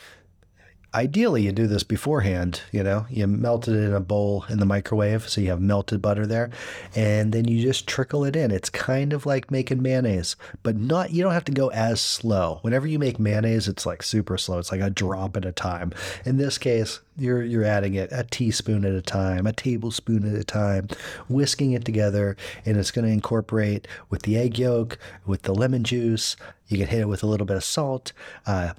ideally 0.94 1.42
you 1.42 1.52
do 1.52 1.66
this 1.66 1.83
beforehand 1.83 2.62
you 2.70 2.83
know? 2.83 3.07
You 3.09 3.26
melt 3.26 3.68
it 3.68 3.76
in 3.76 3.92
a 3.92 4.00
bowl 4.00 4.44
in 4.48 4.59
the 4.59 4.66
microwave 4.66 5.28
so 5.28 5.40
you 5.40 5.48
have 5.48 5.61
melted 5.61 6.02
butter 6.02 6.26
there 6.26 6.50
and 6.94 7.33
then 7.33 7.46
you 7.46 7.62
just 7.62 7.87
trickle 7.87 8.24
it 8.24 8.37
in. 8.37 8.50
It's 8.50 8.70
kind 8.70 9.12
of 9.12 9.26
like 9.26 9.50
making 9.50 9.83
mayonnaise 9.83 10.37
but 10.62 10.76
not 10.76 11.11
you 11.11 11.22
don't 11.22 11.33
have 11.33 11.44
to 11.44 11.52
go 11.52 11.68
as 11.70 12.00
slow. 12.00 12.59
Whenever 12.62 12.87
you 12.87 12.98
make 12.98 13.18
mayonnaise 13.18 13.68
it's 13.68 13.87
like 13.87 14.02
super 14.02 14.37
slow. 14.37 14.59
It's 14.59 14.72
like 14.72 14.81
a 14.81 14.90
drop 14.90 15.37
at 15.37 15.44
a 15.44 15.52
time. 15.52 15.92
In 16.24 16.37
this 16.37 16.59
case 16.59 17.00
you're 17.16 17.42
you're 17.42 17.64
adding 17.64 17.94
it 17.94 18.11
a 18.12 18.24
teaspoon 18.24 18.85
at 18.85 18.92
a 18.92 19.02
time 19.02 19.46
a 19.46 19.52
tablespoon 19.52 20.26
at 20.26 20.38
a 20.38 20.44
time 20.44 20.88
whisking 21.28 21.72
it 21.72 21.85
together 21.85 22.37
and 22.64 22.76
it's 22.76 22.90
going 22.90 23.07
to 23.07 23.12
incorporate 23.12 23.87
with 24.09 24.22
the 24.22 24.37
egg 24.37 24.59
yolk 24.59 24.98
with 25.26 25.42
the 25.42 25.55
lemon 25.55 25.85
juice. 25.85 26.37
You 26.68 26.78
can 26.78 26.87
hit 26.87 27.00
it 27.00 27.09
with 27.09 27.22
a 27.22 27.26
little 27.26 27.46
bit 27.46 27.57
of 27.57 27.64
salt 27.64 28.12
uh, 28.46 28.72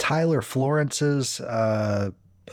Tyler 0.00 0.40
Florence's 0.40 1.40
uh, 1.40 2.10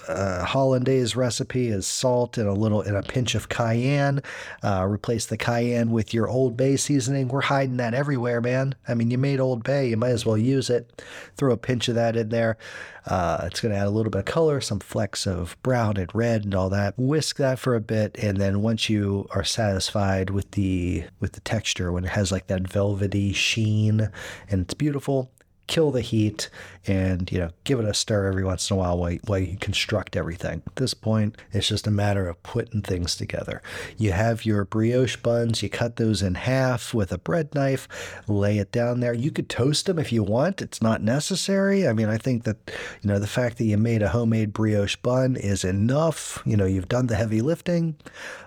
uh, 0.08 0.44
hollandaise 0.46 1.16
recipe 1.16 1.70
is 1.70 1.88
salt 1.88 2.38
and 2.38 2.48
a 2.48 2.54
little 2.54 2.82
and 2.82 2.96
a 2.96 3.02
pinch 3.02 3.36
of 3.36 3.50
cayenne. 3.50 4.22
Uh, 4.64 4.86
replace 4.88 5.26
the 5.26 5.38
cayenne 5.38 5.92
with 5.92 6.14
your 6.14 6.28
Old 6.28 6.56
Bay 6.56 6.76
seasoning. 6.76 7.30
We're 7.30 7.42
hiding 7.42 7.78
that 7.78 7.94
everywhere, 7.94 8.42
man. 8.42 8.76
I 8.88 8.94
mean, 8.94 9.10
you 9.10 9.18
made 9.18 9.40
Old 9.40 9.64
Bay, 9.64 9.90
you 9.90 9.98
might 9.98 10.10
as 10.10 10.26
well 10.26 10.38
use 10.38 10.70
it. 10.70 11.02
Throw 11.36 11.54
a 11.54 11.58
pinch 11.58 11.88
of 11.88 11.96
that 11.96 12.16
in 12.16 12.30
there. 12.30 12.58
Uh, 13.06 13.44
it's 13.46 13.62
going 13.62 13.74
to 13.74 13.80
add 13.80 13.88
a 13.88 13.92
little 13.92 14.12
bit 14.12 14.20
of 14.20 14.26
color, 14.26 14.60
some 14.60 14.80
flecks 14.80 15.26
of 15.26 15.58
brown 15.64 15.96
and 15.96 16.14
red 16.14 16.44
and 16.44 16.54
all 16.54 16.70
that. 16.70 16.94
Whisk 16.98 17.38
that 17.38 17.58
for 17.58 17.76
a 17.76 17.82
bit, 17.82 18.18
and 18.22 18.38
then 18.38 18.62
once 18.62 18.90
you 18.90 19.28
are 19.32 19.46
satisfied 19.46 20.30
with 20.30 20.52
the 20.52 21.06
with 21.22 21.32
the 21.32 21.40
texture, 21.40 21.92
when 21.92 22.04
it 22.04 22.12
has 22.12 22.32
like 22.32 22.48
that 22.48 22.68
velvety 22.68 23.32
sheen 23.32 24.10
and 24.50 24.62
it's 24.62 24.74
beautiful, 24.74 25.32
kill 25.68 25.92
the 25.92 26.02
heat 26.02 26.50
and 26.86 27.30
you 27.32 27.38
know 27.38 27.50
give 27.66 27.80
it 27.80 27.86
a 27.86 27.94
stir 27.94 28.28
every 28.28 28.44
once 28.44 28.70
in 28.70 28.76
a 28.76 28.80
while 28.80 28.98
while, 28.98 29.18
while 29.26 29.40
you 29.40 29.58
construct 29.58 30.16
everything. 30.16 30.64
At 30.66 30.78
this 30.78 30.94
point 30.94 31.38
it's 31.52 31.68
just 31.68 31.88
a 31.88 31.92
matter 31.92 32.28
of 32.28 32.42
putting 32.44 32.82
things 32.82 33.16
together. 33.16 33.62
You 33.98 34.14
have 34.14 34.46
your 34.46 34.66
brioche 34.66 35.18
buns. 35.18 35.62
You 35.62 35.70
cut 35.70 35.98
those 35.98 36.22
in 36.22 36.36
half 36.36 36.94
with 36.94 37.12
a 37.12 37.18
bread 37.18 37.54
knife 37.54 37.88
lay 38.28 38.58
it 38.58 38.72
down 38.72 39.00
there. 39.00 39.14
You 39.14 39.32
could 39.32 39.50
toast 39.50 39.86
them 39.86 40.00
if 40.00 40.12
you 40.12 40.24
want. 40.24 40.62
It's 40.62 40.82
not 40.82 41.02
necessary. 41.02 41.88
I 41.88 41.94
mean 41.94 42.10
i 42.10 42.18
think 42.18 42.44
that 42.44 42.58
you 43.02 43.10
know 43.10 43.20
the 43.20 43.28
fact 43.28 43.58
that 43.58 43.66
you 43.66 43.78
made 43.78 44.02
a 44.02 44.10
homemade 44.10 44.54
brioche 44.54 44.96
bun 44.96 45.36
is 45.36 45.64
enough. 45.64 46.42
You 46.46 46.58
know 46.58 46.66
you've 46.66 46.90
done 46.90 47.08
the 47.08 47.16
heavy 47.16 47.42
lifting. 47.42 47.96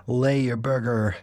Lay 0.07 0.39
your 0.39 0.57
burger 0.57 1.15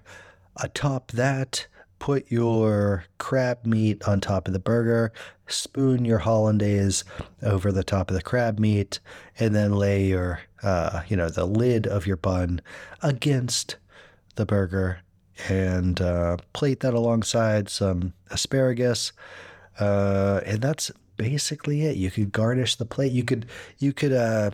atop 0.56 1.12
that 1.12 1.66
put 1.98 2.30
your 2.30 3.04
crab 3.18 3.64
meat 3.64 4.06
on 4.06 4.20
top 4.20 4.46
of 4.46 4.52
the 4.52 4.58
burger, 4.58 5.12
spoon 5.46 6.04
your 6.04 6.18
hollandaise 6.18 7.04
over 7.42 7.72
the 7.72 7.84
top 7.84 8.10
of 8.10 8.16
the 8.16 8.22
crab 8.22 8.58
meat, 8.58 9.00
and 9.38 9.54
then 9.54 9.72
lay 9.72 10.04
your, 10.04 10.40
uh, 10.62 11.02
you 11.08 11.16
know, 11.16 11.28
the 11.28 11.46
lid 11.46 11.86
of 11.86 12.06
your 12.06 12.16
bun 12.16 12.60
against 13.02 13.76
the 14.36 14.46
burger 14.46 15.00
and 15.48 16.00
uh, 16.00 16.36
plate 16.52 16.80
that 16.80 16.94
alongside 16.94 17.68
some 17.68 18.12
asparagus. 18.30 19.12
Uh, 19.78 20.40
and 20.44 20.60
that's 20.60 20.90
basically 21.16 21.82
it. 21.82 21.96
You 21.96 22.10
could 22.10 22.32
garnish 22.32 22.76
the 22.76 22.86
plate. 22.86 23.12
You 23.12 23.24
could, 23.24 23.46
you 23.78 23.92
could, 23.92 24.12
uh, 24.12 24.50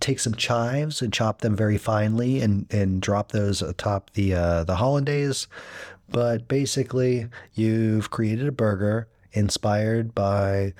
take 0.00 0.18
some 0.18 0.34
chives 0.34 1.00
and 1.00 1.14
chop 1.14 1.40
them 1.40 1.56
very 1.56 1.78
finely 1.78 2.40
and, 2.42 2.66
and 2.70 3.00
drop 3.00 3.32
those 3.32 3.62
atop 3.62 4.10
the 4.10 4.34
uh, 4.34 4.64
the 4.64 4.76
hollandaise. 4.76 5.46
But 6.08 6.48
basically, 6.48 7.28
you've 7.54 8.10
created 8.10 8.46
a 8.46 8.52
burger 8.52 9.08
inspired 9.32 10.14
by, 10.14 10.74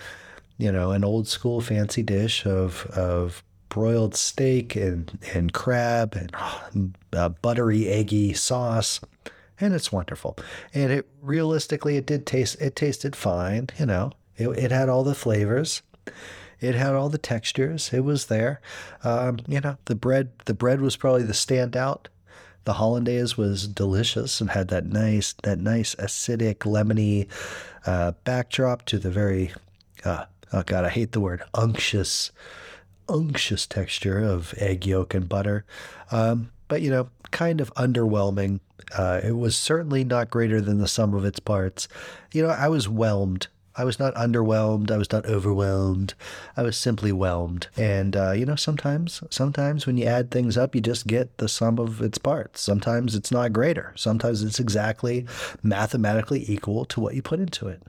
you 0.58 0.70
know, 0.70 0.92
an 0.92 1.04
old 1.04 1.26
school 1.28 1.60
fancy 1.60 2.02
dish 2.02 2.46
of 2.46 2.86
of 2.86 3.42
broiled 3.68 4.14
steak 4.14 4.76
and 4.76 5.18
and 5.34 5.52
crab 5.52 6.14
and 6.14 6.96
uh, 7.12 7.28
buttery 7.28 7.88
eggy 7.88 8.32
sauce 8.32 9.00
and 9.58 9.74
it's 9.74 9.90
wonderful 9.90 10.36
and 10.72 10.92
it 10.92 11.08
realistically 11.20 11.96
it 11.96 12.06
did 12.06 12.24
taste 12.24 12.54
it 12.60 12.76
tasted 12.76 13.16
fine 13.16 13.66
you 13.76 13.84
know 13.84 14.12
it, 14.36 14.46
it 14.50 14.70
had 14.70 14.88
all 14.88 15.02
the 15.02 15.12
flavors 15.12 15.82
it 16.64 16.74
had 16.74 16.94
all 16.94 17.08
the 17.08 17.18
textures. 17.18 17.92
It 17.92 18.04
was 18.04 18.26
there. 18.26 18.60
Um, 19.02 19.38
you 19.46 19.60
know, 19.60 19.76
the 19.84 19.94
bread. 19.94 20.30
The 20.46 20.54
bread 20.54 20.80
was 20.80 20.96
probably 20.96 21.22
the 21.22 21.32
standout. 21.32 22.06
The 22.64 22.74
hollandaise 22.74 23.36
was 23.36 23.68
delicious 23.68 24.40
and 24.40 24.50
had 24.50 24.68
that 24.68 24.86
nice, 24.86 25.34
that 25.42 25.58
nice 25.58 25.94
acidic, 25.96 26.58
lemony 26.58 27.28
uh, 27.86 28.12
backdrop 28.24 28.84
to 28.86 28.98
the 28.98 29.10
very. 29.10 29.52
Uh, 30.04 30.24
oh 30.52 30.62
God, 30.64 30.84
I 30.84 30.88
hate 30.88 31.12
the 31.12 31.20
word 31.20 31.42
unctuous, 31.54 32.32
unctuous 33.08 33.66
texture 33.66 34.18
of 34.18 34.54
egg 34.58 34.86
yolk 34.86 35.14
and 35.14 35.28
butter. 35.28 35.64
Um, 36.10 36.50
but 36.68 36.80
you 36.82 36.90
know, 36.90 37.08
kind 37.30 37.60
of 37.60 37.72
underwhelming. 37.74 38.60
Uh, 38.96 39.20
it 39.22 39.32
was 39.32 39.56
certainly 39.56 40.04
not 40.04 40.30
greater 40.30 40.60
than 40.60 40.78
the 40.78 40.88
sum 40.88 41.14
of 41.14 41.24
its 41.24 41.40
parts. 41.40 41.88
You 42.32 42.42
know, 42.42 42.50
I 42.50 42.68
was 42.68 42.86
whelmed 42.86 43.48
I 43.76 43.84
was 43.84 43.98
not 43.98 44.14
underwhelmed. 44.14 44.90
I 44.90 44.96
was 44.96 45.10
not 45.10 45.26
overwhelmed. 45.26 46.14
I 46.56 46.62
was 46.62 46.76
simply 46.76 47.10
whelmed. 47.10 47.66
And, 47.76 48.16
uh, 48.16 48.32
you 48.32 48.46
know, 48.46 48.54
sometimes, 48.54 49.22
sometimes 49.30 49.86
when 49.86 49.96
you 49.96 50.06
add 50.06 50.30
things 50.30 50.56
up, 50.56 50.74
you 50.74 50.80
just 50.80 51.06
get 51.06 51.38
the 51.38 51.48
sum 51.48 51.78
of 51.78 52.00
its 52.00 52.18
parts. 52.18 52.60
Sometimes 52.60 53.14
it's 53.14 53.32
not 53.32 53.52
greater. 53.52 53.92
Sometimes 53.96 54.42
it's 54.42 54.60
exactly 54.60 55.26
mathematically 55.62 56.44
equal 56.48 56.84
to 56.86 57.00
what 57.00 57.14
you 57.14 57.22
put 57.22 57.40
into 57.40 57.66
it. 57.66 57.82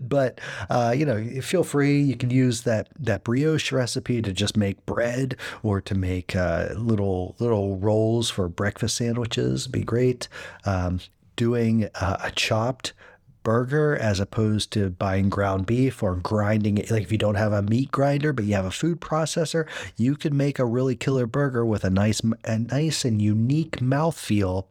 but, 0.00 0.40
uh, 0.70 0.94
you 0.96 1.04
know, 1.04 1.40
feel 1.40 1.64
free. 1.64 2.00
You 2.00 2.16
can 2.16 2.30
use 2.30 2.62
that, 2.62 2.88
that 2.98 3.24
brioche 3.24 3.72
recipe 3.72 4.22
to 4.22 4.32
just 4.32 4.56
make 4.56 4.84
bread 4.86 5.36
or 5.62 5.80
to 5.80 5.94
make 5.94 6.36
uh, 6.36 6.68
little, 6.76 7.34
little 7.40 7.78
rolls 7.78 8.30
for 8.30 8.48
breakfast 8.48 8.96
sandwiches. 8.96 9.66
Be 9.66 9.82
great. 9.82 10.28
Um, 10.64 11.00
doing 11.36 11.88
uh, 11.96 12.16
a 12.22 12.30
chopped 12.30 12.92
burger 13.44 13.96
as 13.96 14.18
opposed 14.18 14.72
to 14.72 14.90
buying 14.90 15.28
ground 15.28 15.66
beef 15.66 16.02
or 16.02 16.16
grinding 16.16 16.78
it. 16.78 16.90
Like 16.90 17.04
if 17.04 17.12
you 17.12 17.18
don't 17.18 17.36
have 17.36 17.52
a 17.52 17.62
meat 17.62 17.92
grinder, 17.92 18.32
but 18.32 18.44
you 18.46 18.54
have 18.54 18.64
a 18.64 18.70
food 18.72 19.00
processor, 19.00 19.68
you 19.96 20.16
can 20.16 20.36
make 20.36 20.58
a 20.58 20.64
really 20.64 20.96
killer 20.96 21.26
burger 21.26 21.64
with 21.64 21.84
a 21.84 21.90
nice, 21.90 22.20
a 22.44 22.58
nice 22.58 23.04
and 23.04 23.22
unique 23.22 23.76
mouthfeel 23.78 24.64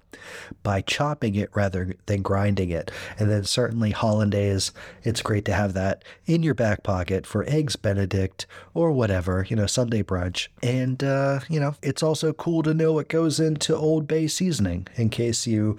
by 0.63 0.81
chopping 0.81 1.35
it 1.35 1.49
rather 1.53 1.93
than 2.07 2.21
grinding 2.21 2.69
it. 2.69 2.91
And 3.17 3.31
then 3.31 3.45
certainly 3.45 3.91
hollandaise, 3.91 4.71
it's 5.03 5.21
great 5.21 5.45
to 5.45 5.53
have 5.53 5.73
that 5.73 6.03
in 6.25 6.43
your 6.43 6.55
back 6.55 6.83
pocket 6.83 7.25
for 7.25 7.45
eggs 7.47 7.75
Benedict 7.75 8.45
or 8.73 8.91
whatever, 8.91 9.45
you 9.47 9.55
know, 9.55 9.67
Sunday 9.67 10.03
brunch. 10.03 10.47
And, 10.61 11.03
uh, 11.03 11.41
you 11.47 11.59
know, 11.59 11.75
it's 11.81 12.03
also 12.03 12.33
cool 12.33 12.63
to 12.63 12.73
know 12.73 12.93
what 12.93 13.07
goes 13.07 13.39
into 13.39 13.75
Old 13.75 14.07
Bay 14.07 14.27
seasoning 14.27 14.87
in 14.95 15.09
case 15.09 15.45
you 15.47 15.77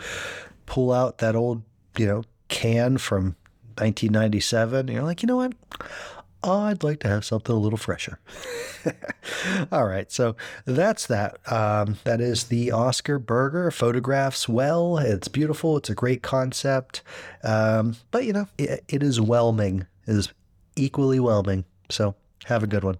pull 0.67 0.93
out 0.93 1.19
that 1.19 1.35
old, 1.35 1.63
you 1.97 2.07
know, 2.07 2.25
can 2.55 2.99
from 2.99 3.37
1997. 3.77 4.79
And 4.79 4.89
you're 4.89 5.03
like, 5.03 5.23
you 5.23 5.27
know 5.27 5.37
what? 5.37 5.53
I'd 6.45 6.85
like 6.85 7.01
to 7.01 7.09
have 7.09 7.25
something 7.25 7.55
a 7.55 7.59
little 7.59 7.79
fresher. 7.79 8.21
All 9.73 9.87
right, 9.87 10.13
so 10.13 10.37
that's 10.67 11.07
that. 11.07 11.39
Um, 11.51 11.97
that 12.05 12.21
is 12.21 12.45
the 12.45 12.71
Oscar 12.71 13.19
Burger. 13.19 13.71
Photographs 13.71 14.49
well. 14.49 14.99
It's 14.99 15.29
beautiful. 15.29 15.79
It's 15.79 15.89
a 15.89 15.95
great 15.95 16.23
concept. 16.23 17.03
Um, 17.43 17.97
but 18.11 18.25
you 18.25 18.35
know, 18.35 18.47
it, 18.59 18.85
it 18.89 19.03
is 19.03 19.21
whelming. 19.21 19.87
It 20.07 20.17
is 20.17 20.33
equally 20.77 21.19
whelming. 21.19 21.65
So 21.91 22.15
have 22.45 22.63
a 22.63 22.67
good 22.67 22.85
one. 22.85 22.99